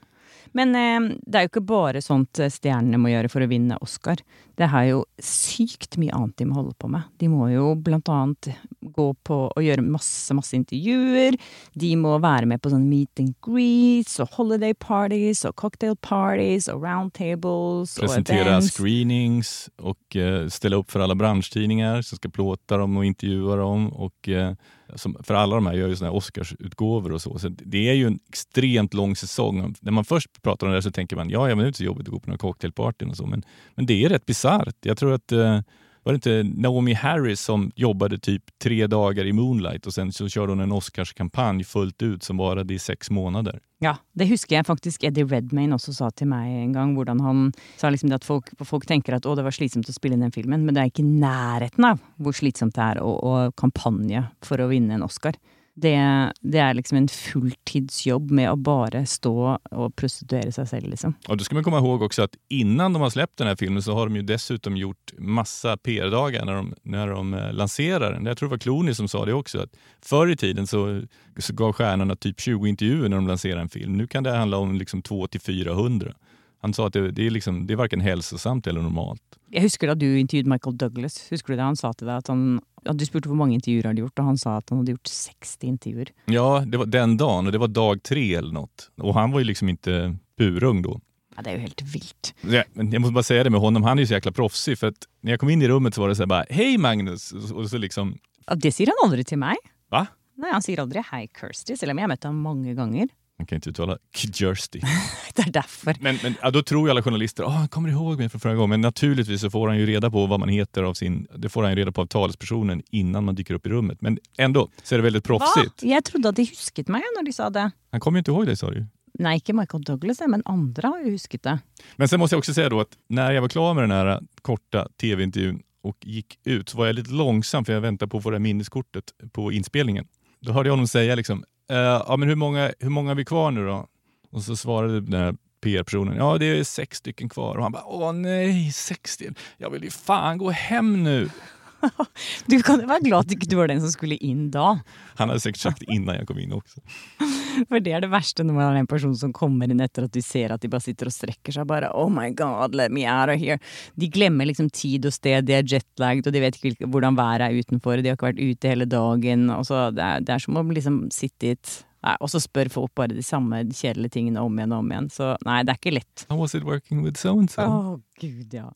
Men 0.56 0.74
eh, 0.74 1.16
det 1.26 1.38
er 1.38 1.46
jo 1.46 1.52
ikke 1.52 1.66
bare 1.68 2.02
sånt 2.04 2.40
eh, 2.42 2.52
stjernene 2.52 3.00
må 3.00 3.12
gjøre 3.12 3.30
for 3.32 3.44
å 3.44 3.50
vinne 3.50 3.78
Oscar. 3.84 4.20
Det 4.58 4.66
er 4.66 4.88
jo 4.90 5.02
sykt 5.22 5.98
mye 6.00 6.14
annet 6.16 6.34
de 6.40 6.46
må 6.48 6.56
holde 6.58 6.74
på 6.78 6.88
med. 6.90 7.06
De 7.20 7.28
må 7.30 7.46
jo 7.52 7.74
blant 7.78 8.08
annet 8.10 8.50
gå 8.80 9.06
på 9.26 9.36
og 9.52 9.62
gjøre 9.62 9.84
masse, 9.86 10.34
masse 10.34 10.56
intervjuer. 10.58 11.36
De 11.78 11.92
må 12.00 12.16
være 12.22 12.48
med 12.50 12.62
på 12.62 12.72
sånn 12.72 12.88
meet 12.90 13.22
and 13.22 13.36
greets 13.44 14.18
og 14.22 14.32
holiday 14.34 14.74
parties 14.74 15.44
og 15.46 15.54
cocktail 15.60 15.94
parties 16.02 16.66
og 16.72 16.82
round 16.82 17.14
tables 17.14 17.94
og 17.98 18.08
Presentera 18.08 18.48
events. 18.48 18.72
screenings 18.74 19.70
och 19.76 20.16
eh, 20.16 20.48
ställa 20.48 20.76
upp 20.76 20.90
för 20.90 21.00
alla 21.00 21.14
branschtidningar 21.14 22.02
som 22.02 22.16
ska 22.16 22.28
plåta 22.28 22.76
dem 22.76 22.96
och 22.96 23.04
intervjua 23.04 23.56
dem. 23.56 23.88
Och, 23.88 24.28
eh, 24.28 24.54
som, 24.96 25.16
för 25.22 25.34
alla 25.34 25.54
de 25.54 25.66
här 25.66 25.74
gör 25.74 25.88
ju 25.88 25.96
såna 25.96 26.10
här 26.10 26.16
Oscarsutgåvor 26.16 27.12
och 27.12 27.22
så. 27.22 27.38
så 27.38 27.48
det 27.48 27.88
är 27.88 27.94
ju 27.94 28.06
en 28.06 28.18
extremt 28.28 28.94
lång 28.94 29.16
säsong. 29.16 29.74
När 29.80 29.92
man 29.92 30.04
först 30.04 30.42
pratar 30.42 30.66
om 30.66 30.72
det 30.72 30.82
så 30.82 30.90
tänker 30.90 31.16
man 31.16 31.30
ja, 31.30 31.48
ja 31.48 31.54
men 31.54 31.58
det 31.58 31.64
är 31.64 31.68
inte 31.68 31.78
så 31.78 31.84
jobbigt 31.84 32.08
att 32.08 32.12
gå 32.12 32.20
på 32.20 32.26
några 32.26 32.38
cocktailpartyn 32.38 33.10
och 33.10 33.16
så. 33.16 33.26
Men, 33.26 33.42
men 33.74 33.86
det 33.86 34.04
är 34.04 34.08
rätt 34.08 34.26
bisarrt. 34.26 34.76
Jag 34.80 34.98
tror 34.98 35.12
att 35.12 35.32
eh, 35.32 35.60
var 36.08 36.12
det 36.12 36.16
inte 36.16 36.60
Naomi 36.60 36.94
Harris 36.94 37.40
som 37.40 37.72
jobbade 37.74 38.18
typ 38.18 38.58
tre 38.58 38.86
dagar 38.86 39.24
i 39.24 39.32
Moonlight 39.32 39.86
och 39.86 39.94
sen 39.94 40.12
så 40.12 40.28
körde 40.28 40.52
hon 40.52 40.60
en 40.60 40.72
Oscarskampanj 40.72 41.64
fullt 41.64 42.02
ut 42.02 42.22
som 42.22 42.36
varade 42.36 42.74
i 42.74 42.78
sex 42.78 43.10
månader. 43.10 43.60
Ja, 43.78 43.96
det 44.12 44.24
husker 44.24 44.56
jag 44.56 44.66
faktiskt. 44.66 45.04
Eddie 45.04 45.24
Redmayne 45.24 45.74
också 45.74 45.92
sa 45.92 46.10
till 46.10 46.26
mig 46.26 46.54
en 46.54 46.72
gång 46.72 46.94
Hvordan 46.94 47.20
han 47.20 47.52
sa 47.76 47.90
liksom 47.90 48.10
det 48.10 48.24
folk, 48.24 48.46
folk 48.64 48.86
tänker 48.86 49.12
att 49.12 49.26
Åh, 49.26 49.36
det 49.36 49.42
var 49.42 49.50
slitsamt 49.50 49.88
att 49.88 49.94
spela 49.94 50.14
in 50.14 50.20
den 50.20 50.32
filmen, 50.32 50.64
men 50.64 50.74
det 50.74 50.80
är 50.80 50.84
inte 50.84 51.02
i 51.02 51.04
närheten 51.04 51.84
av 51.84 51.98
hur 52.16 52.32
slitsamt 52.32 52.74
det 52.74 52.80
är 52.82 53.46
att 53.46 53.56
kampanja 53.56 54.24
för 54.40 54.58
att 54.58 54.70
vinna 54.70 54.94
en 54.94 55.02
Oscar. 55.02 55.34
Det, 55.80 56.32
det 56.40 56.58
er 56.58 56.74
liksom 56.74 56.96
en 56.98 57.08
fulltidsjobb 57.08 58.32
med 58.34 58.50
å 58.50 58.56
bare 58.56 59.04
stå 59.06 59.34
og 59.58 59.94
prostituere 59.96 60.50
seg 60.52 60.68
selv, 60.68 60.88
liksom. 60.90 61.14
Och 61.28 61.36
då 61.36 61.44
ska 61.44 61.54
man 61.54 61.64
komma 61.64 61.78
ihåg 61.78 62.02
också 62.02 62.22
att 62.22 62.34
innan 62.48 62.92
de 62.92 63.02
har 63.02 63.10
släppt 63.10 63.36
den 63.38 63.46
här 63.46 63.56
filmen 63.56 63.82
så 63.82 63.94
har 63.94 64.06
de 64.06 64.16
ju 64.16 64.22
dessutom 64.22 64.76
gjort 64.76 65.12
massa 65.18 65.76
PR-dagar 65.76 66.44
när 66.44 66.54
de, 66.54 66.74
när 66.82 67.08
de 67.08 67.34
eh, 67.34 67.52
lanserar 67.52 68.12
den. 68.12 68.26
Jag 68.26 68.38
tror 68.38 68.48
det 68.48 68.50
var 68.50 68.58
Clooney 68.58 68.94
som 68.94 69.08
sa 69.08 69.24
det 69.24 69.32
också. 69.32 69.60
Att 69.60 69.76
förr 70.00 70.30
i 70.30 70.36
tiden 70.36 70.66
så, 70.66 71.02
så 71.38 71.52
gav 71.52 71.72
stjärnorna 71.72 72.16
typ 72.16 72.40
20 72.40 72.66
intervjuer 72.66 73.08
när 73.08 73.16
de 73.16 73.26
lanserar 73.26 73.60
en 73.60 73.68
film. 73.68 73.96
Nu 73.96 74.06
kan 74.06 74.24
det 74.24 74.30
handla 74.30 74.56
om 74.56 74.78
liksom 74.78 75.02
200-400. 75.02 76.14
Han 76.60 76.74
sa 76.74 76.86
att 76.86 76.92
det, 76.92 77.10
det, 77.10 77.26
är 77.26 77.30
liksom, 77.30 77.66
det 77.66 77.74
är 77.74 77.76
varken 77.76 78.00
hälsosamt 78.00 78.66
eller 78.66 78.82
normalt. 78.82 79.22
Jeg 79.50 79.62
husker 79.64 79.88
da 79.88 79.94
du 79.96 80.18
intervjuet 80.18 80.48
Michael 80.50 80.76
Douglas. 80.76 81.22
Husker 81.30 81.52
du 81.52 81.56
det? 81.56 81.64
Han 81.64 81.78
sa 81.78 81.94
til 81.96 82.08
deg 82.08 82.20
at 82.20 82.28
han 82.28 82.58
ja, 82.88 82.92
Du 82.96 83.04
spurte 83.06 83.28
hvor 83.28 83.36
mange 83.36 83.54
intervjuer 83.54 83.84
han 83.84 83.92
hadde 83.94 84.02
gjort, 84.06 84.18
og 84.18 84.24
han 84.32 84.38
sa 84.40 84.56
at 84.58 84.70
han 84.72 84.78
hadde 84.80 84.94
gjort 84.96 85.06
60 85.12 85.66
intervjuer. 85.68 86.08
Ja, 86.26 86.64
det 86.66 86.78
var 86.80 86.86
den 86.86 87.16
dagen 87.16 87.46
och 87.46 87.52
det 87.52 87.58
var 87.58 87.68
dag 87.68 88.02
tre 88.02 88.34
eller 88.34 88.52
något. 88.52 88.90
Och 89.00 89.14
han 89.14 89.30
var 89.32 89.38
ju 89.40 89.44
liksom 89.44 89.68
inte 89.68 90.16
purung 90.38 90.82
då. 90.82 91.00
Ja, 91.36 91.42
det 91.42 91.50
är 91.50 91.54
ju 91.54 91.60
helt 91.60 91.82
vilt. 91.82 92.34
Ja, 92.40 92.62
men 92.72 92.92
jag 92.92 93.00
måste 93.00 93.12
bara 93.14 93.22
säga 93.22 93.44
det 93.44 93.50
med 93.50 93.60
honom, 93.60 93.82
han 93.82 93.98
är 93.98 94.02
ju 94.02 94.06
så 94.06 94.14
jäkla 94.14 94.32
proffsig. 94.32 94.78
För 94.78 94.86
att 94.86 95.06
när 95.20 95.30
jag 95.32 95.40
kom 95.40 95.50
in 95.50 95.62
i 95.62 95.68
rummet 95.68 95.94
så 95.94 96.00
var 96.00 96.08
det 96.08 96.14
så 96.16 96.22
här 96.22 96.26
bara, 96.26 96.44
hej 96.50 96.78
Magnus! 96.78 97.32
Och 97.32 97.42
så- 97.42 97.56
Och 97.76 97.80
liksom, 97.80 98.18
Ja, 98.46 98.54
det 98.54 98.72
säger 98.72 98.86
han 99.00 99.08
aldrig 99.10 99.26
till 99.26 99.38
mig. 99.38 99.56
va? 99.90 100.06
Nej, 100.36 100.52
han 100.52 100.62
säger 100.62 100.80
aldrig 100.80 101.02
hej 101.04 101.28
Kirsty, 101.40 101.76
selv 101.76 101.92
om 101.92 101.98
jag 101.98 102.08
mött 102.08 102.24
honom 102.24 102.40
många 102.42 102.74
gånger. 102.74 103.08
Man 103.38 103.46
kan 103.46 103.56
inte 103.56 103.70
uttala 103.70 103.98
Kjersty. 104.14 104.80
Det 105.34 105.42
är 105.42 105.52
därför. 105.52 105.96
Men, 106.00 106.18
men 106.22 106.34
ja, 106.42 106.50
då 106.50 106.62
tror 106.62 106.88
ju 106.88 106.90
alla 106.90 107.02
journalister, 107.02 107.44
oh, 107.44 107.50
han 107.50 107.68
kommer 107.68 107.88
ihåg 107.88 108.18
mig 108.18 108.28
från 108.28 108.40
förra 108.40 108.54
gången. 108.54 108.70
Men 108.70 108.80
naturligtvis 108.80 109.40
så 109.40 109.50
får 109.50 109.68
han 109.68 109.78
ju 109.78 109.86
reda 109.86 110.10
på 110.10 110.26
vad 110.26 110.40
man 110.40 110.48
heter 110.48 110.82
av 110.82 110.94
sin, 110.94 111.26
det 111.36 111.48
får 111.48 111.62
han 111.62 111.72
ju 111.72 111.76
reda 111.76 111.92
på 111.92 112.00
av 112.00 112.06
talespersonen 112.06 112.82
innan 112.90 113.24
man 113.24 113.34
dyker 113.34 113.54
upp 113.54 113.66
i 113.66 113.68
rummet. 113.68 114.00
Men 114.00 114.18
ändå 114.38 114.70
så 114.82 114.94
är 114.94 114.98
det 114.98 115.02
väldigt 115.02 115.28
Va? 115.28 115.38
proffsigt. 115.38 115.82
Jag 115.82 116.04
trodde 116.04 116.28
att 116.28 116.36
de 116.36 116.42
husket 116.42 116.88
mig 116.88 117.02
när 117.16 117.24
de 117.24 117.32
sa 117.32 117.50
det. 117.50 117.70
Han 117.90 118.00
kommer 118.00 118.16
ju 118.16 118.20
inte 118.20 118.30
ihåg 118.30 118.46
dig 118.46 118.56
sa 118.56 118.70
du 118.70 118.76
ju. 118.76 118.86
Nej, 119.18 119.34
inte 119.34 119.52
Michael 119.52 119.82
Douglas, 119.82 120.20
men 120.28 120.42
andra 120.44 120.88
har 120.88 121.00
ju 121.00 121.10
husket 121.10 121.42
det. 121.42 121.58
Men 121.96 122.08
sen 122.08 122.20
måste 122.20 122.34
jag 122.34 122.38
också 122.38 122.54
säga 122.54 122.68
då 122.68 122.80
att 122.80 122.96
när 123.08 123.32
jag 123.32 123.42
var 123.42 123.48
klar 123.48 123.74
med 123.74 123.82
den 123.82 123.90
här 123.90 124.20
korta 124.42 124.88
tv-intervjun 125.00 125.62
och 125.82 125.96
gick 126.02 126.38
ut 126.44 126.68
så 126.68 126.78
var 126.78 126.86
jag 126.86 126.94
lite 126.94 127.10
långsam 127.10 127.64
för 127.64 127.72
jag 127.72 127.80
väntade 127.80 128.10
på 128.10 128.16
att 128.16 128.22
få 128.22 128.30
det 128.30 128.36
här 128.36 128.40
minneskortet 128.40 129.04
på 129.32 129.52
inspelningen. 129.52 130.06
Då 130.40 130.52
hörde 130.52 130.68
jag 130.68 130.72
honom 130.72 130.88
säga 130.88 131.14
liksom, 131.14 131.44
"Eh, 131.70 131.76
ja 131.76 132.16
men 132.16 132.28
hur 132.28 132.36
många, 132.36 132.72
hur 132.78 132.90
många 132.90 133.10
är 133.10 133.14
vi 133.14 133.24
kvar 133.24 133.50
nu 133.50 133.66
då? 133.66 133.86
Och 134.30 134.42
så 134.42 134.56
svarade 134.56 135.00
den 135.00 135.20
här 135.20 135.34
PR-personen, 135.60 136.16
ja 136.16 136.38
det 136.38 136.46
är 136.46 136.64
sex 136.64 136.96
stycken 136.96 137.28
kvar. 137.28 137.56
Och 137.56 137.62
han 137.62 137.72
bara, 137.72 137.84
åh 137.86 138.12
nej, 138.12 138.72
sex 138.72 139.12
stycken. 139.12 139.34
Jag 139.56 139.70
vill 139.70 139.84
ju 139.84 139.90
fan 139.90 140.38
gå 140.38 140.50
hem 140.50 141.04
nu. 141.04 141.30
Du 142.46 142.62
kan 142.62 142.86
vara 142.86 142.98
glad 142.98 143.20
att 143.20 143.32
inte 143.32 143.46
du 143.46 143.56
var 143.56 143.68
den 143.68 143.80
som 143.80 143.90
skulle 143.90 144.14
in 144.14 144.50
då. 144.50 144.78
Han 145.14 145.28
hade 145.28 145.40
säkert 145.40 145.60
sagt 145.60 145.82
innan 145.82 146.14
jag 146.14 146.28
kom 146.28 146.38
in 146.38 146.52
också. 146.52 146.80
För 147.68 147.80
det 147.80 147.92
är 147.92 148.00
det 148.00 148.06
värsta 148.06 148.42
när 148.42 148.54
man 148.54 148.64
har 148.64 148.74
en 148.74 148.86
person 148.86 149.16
som 149.16 149.32
kommer 149.32 149.70
in 149.70 149.80
efter 149.80 150.02
att 150.02 150.12
du 150.12 150.22
ser 150.22 150.50
att 150.50 150.60
de 150.60 150.68
bara 150.68 150.80
sitter 150.80 151.06
och 151.06 151.12
sträcker 151.12 151.52
sig 151.52 151.64
bara 151.64 151.90
oh 151.92 152.22
my 152.22 152.30
god, 152.30 152.74
let 152.74 152.92
me 152.92 153.20
out 153.20 153.28
of 153.28 153.42
here. 153.42 153.58
De 153.94 154.06
glömmer 154.06 154.44
liksom 154.44 154.70
tid 154.70 155.06
och 155.06 155.14
sted, 155.14 155.44
de 155.44 155.54
är 155.54 155.72
jetlagged 155.72 156.26
och 156.26 156.32
de 156.32 156.40
vet 156.40 156.64
inte 156.64 156.84
hur 156.84 157.16
vädret 157.16 157.40
är 157.40 157.50
utanför. 157.50 157.96
De 157.96 158.08
har 158.08 158.12
inte 158.12 158.24
varit 158.24 158.38
ute 158.38 158.68
hela 158.68 158.84
dagen. 158.84 159.50
Och 159.50 159.66
så 159.66 159.90
det, 159.90 160.02
är, 160.02 160.20
det 160.20 160.32
är 160.32 160.38
som 160.38 160.56
att 160.56 160.74
liksom 160.74 161.10
sitta 161.10 161.46
i 161.46 161.50
ett 161.50 161.84
Nei, 161.98 162.14
og 162.22 162.30
så 162.30 162.38
spør 162.38 162.68
folk 162.70 162.92
bare 162.94 163.10
de 163.10 163.24
samme 163.26 163.64
kjedelige 163.74 164.14
tingene 164.14 164.42
om 164.46 164.54
igjen 164.58 164.74
og 164.74 164.84
om 164.84 164.92
igjen. 164.92 165.08
Så 165.10 165.32
nei, 165.46 165.56
det 165.66 165.74
er 165.74 165.80
ikke 165.80 165.96
lett. 165.96 166.26
How 166.30 166.38
was 166.38 166.54
it 166.54 166.66
working 166.66 167.02
with 167.02 167.18
so 167.18 167.34
and 167.34 167.50
so? 167.50 167.64
Å, 167.66 167.96
gud, 168.22 168.54
ja. 168.54 168.68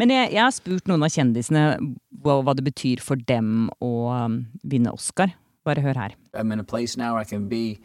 Men 0.00 0.08
jeg, 0.14 0.30
jeg 0.32 0.40
har 0.40 0.52
spurt 0.56 0.86
noen 0.88 1.02
av 1.04 1.12
kjendisene 1.12 1.62
hva, 2.24 2.38
hva 2.40 2.54
det 2.56 2.64
betyr 2.64 3.02
for 3.04 3.20
dem 3.28 3.68
å 3.84 3.92
um, 4.08 4.38
vinne 4.64 4.94
Oscar. 4.96 5.34
Bare 5.68 5.84
hør 5.84 5.98
her. 6.00 6.14
I'm 6.32 6.52
in 6.52 6.60
a 6.60 6.64
place 6.64 6.96
now 6.96 7.12
where 7.12 7.20
I 7.20 7.28
can 7.28 7.48
be 7.48 7.80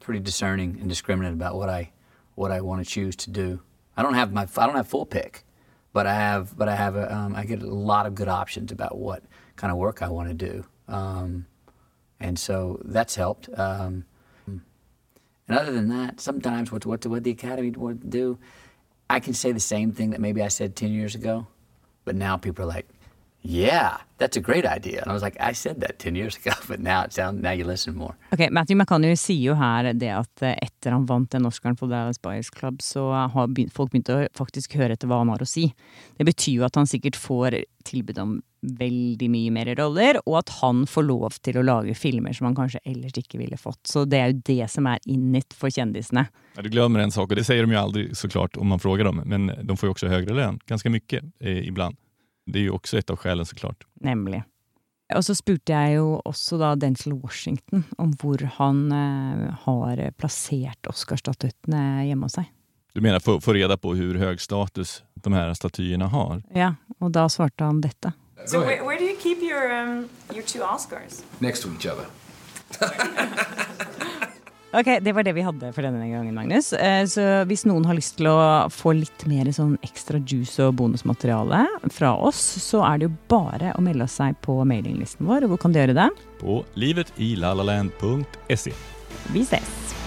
pretty 0.00 0.18
discerning 0.18 0.78
and 0.80 0.88
discriminate 0.88 1.32
about 1.32 1.54
what 1.54 1.68
I 1.68 1.92
what 2.34 2.50
I 2.50 2.60
want 2.60 2.84
to 2.84 2.88
choose 2.90 3.14
to 3.16 3.30
do. 3.30 3.60
I 3.96 4.02
don't 4.02 4.14
have 4.14 4.32
my 4.32 4.48
I 4.56 4.66
don't 4.66 4.74
have 4.74 4.88
full 4.88 5.06
pick, 5.06 5.44
but 5.92 6.06
I 6.06 6.14
have 6.14 6.56
but 6.58 6.68
I 6.68 6.74
have 6.74 6.96
a, 6.96 7.06
um, 7.14 7.36
I 7.36 7.44
get 7.44 7.62
a 7.62 7.66
lot 7.66 8.06
of 8.06 8.16
good 8.16 8.28
options 8.28 8.72
about 8.72 8.98
what 8.98 9.22
kind 9.54 9.70
of 9.70 9.78
work 9.78 10.02
I 10.02 10.08
want 10.08 10.28
to 10.28 10.34
do, 10.34 10.64
um, 10.88 11.46
and 12.18 12.38
so 12.38 12.80
that's 12.84 13.14
helped. 13.14 13.48
Um, 13.56 14.04
and 14.46 15.56
other 15.56 15.72
than 15.72 15.88
that, 15.88 16.20
sometimes 16.20 16.72
what 16.72 16.84
what 16.84 17.06
what 17.06 17.22
the 17.22 17.30
academy 17.30 17.70
would 17.70 18.10
do, 18.10 18.38
I 19.10 19.20
can 19.20 19.34
say 19.34 19.52
the 19.52 19.60
same 19.60 19.92
thing 19.92 20.10
that 20.10 20.20
maybe 20.20 20.42
I 20.42 20.48
said 20.48 20.76
ten 20.76 20.92
years 20.92 21.14
ago, 21.14 21.46
but 22.04 22.14
now 22.14 22.36
people 22.36 22.64
are 22.64 22.68
like, 22.68 22.88
"Yeah, 23.48 23.96
that's 24.18 24.36
a 24.36 24.40
great 24.40 24.66
idea," 24.66 25.02
and 25.02 25.10
I 25.10 25.14
was 25.14 25.22
like, 25.22 25.36
"I 25.40 25.54
said 25.54 25.80
that 25.80 25.98
ten 25.98 26.16
years 26.16 26.36
ago, 26.44 26.52
but 26.68 26.80
now 26.80 27.04
it 27.04 27.12
sounds 27.12 27.42
now 27.42 27.52
you 27.52 27.64
listen 27.64 27.96
more." 27.96 28.14
Ok, 28.32 28.50
Matthew 28.50 28.76
McConaughey 28.76 29.16
sier 29.16 29.42
jo 29.42 29.54
her 29.54 29.92
det 29.92 30.10
at 30.12 30.42
eh, 30.42 30.58
etter 30.62 30.92
han 30.92 31.06
vant 31.06 31.30
den 31.30 31.46
Oscaren 31.46 31.76
for 31.76 31.88
Dallas 31.88 32.20
Buyers 32.22 32.50
Club, 32.50 32.82
så 32.82 33.08
har 33.32 33.48
begynt, 33.48 33.72
folk 33.72 33.90
begynt 33.92 34.12
å 34.12 34.26
faktisk 34.36 34.76
høre 34.76 34.92
etter 34.98 35.08
hva 35.08 35.22
han 35.22 35.32
har 35.32 35.40
å 35.40 35.48
si. 35.48 35.70
Det 36.18 36.28
betyr 36.28 36.60
jo 36.60 36.68
at 36.68 36.76
han 36.76 36.86
sikkert 36.86 37.16
får 37.16 37.62
tilbud 37.88 38.18
om 38.18 38.36
veldig 38.60 39.28
mye 39.30 39.50
mer 39.54 39.70
roller, 39.78 40.18
og 40.26 40.40
at 40.40 40.52
han 40.60 40.82
får 40.90 41.06
lov 41.06 41.38
til 41.46 41.60
å 41.60 41.64
lage 41.64 41.94
filmer 41.94 42.34
som 42.34 42.48
han 42.48 42.56
kanskje 42.58 42.82
ellers 42.84 43.16
ikke 43.16 43.38
ville 43.38 43.56
fått. 43.56 43.80
Så 43.86 44.04
det 44.04 44.18
er 44.18 44.32
jo 44.32 44.42
det 44.50 44.70
som 44.72 44.88
er 44.90 44.98
innit 45.06 45.54
for 45.56 45.70
kjendisene. 45.70 46.26
Ja, 46.56 46.62
du 46.62 46.68
glömmer 46.68 47.00
en 47.00 47.10
sak 47.10 47.30
och 47.30 47.36
det 47.36 47.44
säger 47.44 47.62
de 47.62 47.70
ju 47.70 47.78
aldrig 47.78 48.16
såklart 48.16 48.56
om 48.56 48.68
man 48.68 48.78
frågar 48.78 49.04
dem. 49.04 49.22
Men 49.24 49.52
de 49.62 49.76
får 49.76 49.86
ju 49.86 49.90
också 49.90 50.08
högre 50.08 50.34
lön, 50.34 50.60
ganska 50.66 50.90
mycket 50.90 51.24
eh, 51.40 51.68
ibland. 51.68 51.96
Det 52.48 52.58
är 52.58 52.62
ju 52.62 52.70
också 52.70 52.98
ett 52.98 53.10
av 53.10 53.16
skälen 53.16 53.46
såklart. 53.46 53.86
Nemlig. 54.00 54.42
Og 55.16 55.24
så 55.24 55.34
spurte 55.34 55.72
jeg 55.72 55.96
jo 55.96 56.18
også 56.28 56.58
da 56.60 56.74
Denzel 56.76 57.14
Washington 57.16 57.84
om 57.96 58.12
hvor 58.20 58.42
han 58.58 58.92
eh, 58.92 59.54
har 59.64 60.02
plassert 60.20 60.88
Oscarstatuettene 60.90 62.04
hjemme 62.08 62.28
hos 62.28 62.36
seg. 62.36 62.50
Du 62.92 63.00
menar 63.00 63.20
få, 63.24 63.38
få 63.40 63.52
reda 63.56 63.76
på 63.76 63.94
hur 63.94 64.18
hög 64.20 64.40
status 64.40 65.02
de 65.14 65.32
här 65.32 65.54
statyerna 65.54 66.06
har? 66.06 66.42
Ja, 66.54 66.74
og 67.00 67.12
da 67.12 67.28
svarte 67.28 67.64
han 67.64 67.80
dette. 67.80 68.12
So 68.46 68.60
where, 68.60 68.84
where 68.84 68.98
do 68.98 69.04
you 69.04 69.16
keep 69.16 69.42
your 69.42 69.72
um, 69.72 70.08
your 70.32 70.42
two 70.42 70.62
Oscars? 70.62 71.24
next 71.38 71.62
to 71.62 71.68
each 71.68 71.86
other. 71.86 72.06
Ok, 74.78 74.88
Det 75.02 75.12
var 75.16 75.24
det 75.26 75.32
vi 75.34 75.42
hadde 75.42 75.72
for 75.74 75.82
denne 75.82 76.06
gangen, 76.06 76.34
Magnus. 76.36 76.72
Eh, 76.72 77.02
Så 77.10 77.24
hvis 77.50 77.64
noen 77.66 77.84
har 77.88 77.96
lyst 77.98 78.16
til 78.20 78.28
å 78.30 78.68
få 78.70 78.92
litt 78.94 79.26
mer 79.26 79.50
sånn 79.50 79.74
ekstra 79.82 80.20
juice 80.22 80.60
og 80.62 80.76
bonusmateriale 80.78 81.64
fra 81.90 82.12
oss, 82.14 82.38
så 82.62 82.84
er 82.86 82.98
det 83.02 83.08
jo 83.08 83.16
bare 83.32 83.72
å 83.74 83.82
melde 83.82 84.06
seg 84.06 84.38
på 84.44 84.60
mailinglisten 84.68 85.26
vår. 85.26 85.48
Hvor 85.50 85.58
kan 85.58 85.74
du 85.74 85.80
gjøre 85.80 85.98
det? 85.98 86.08
På 86.38 86.62
livetilalalaland.se. 86.78 88.72
Vi 89.34 89.42
ses! 89.42 89.97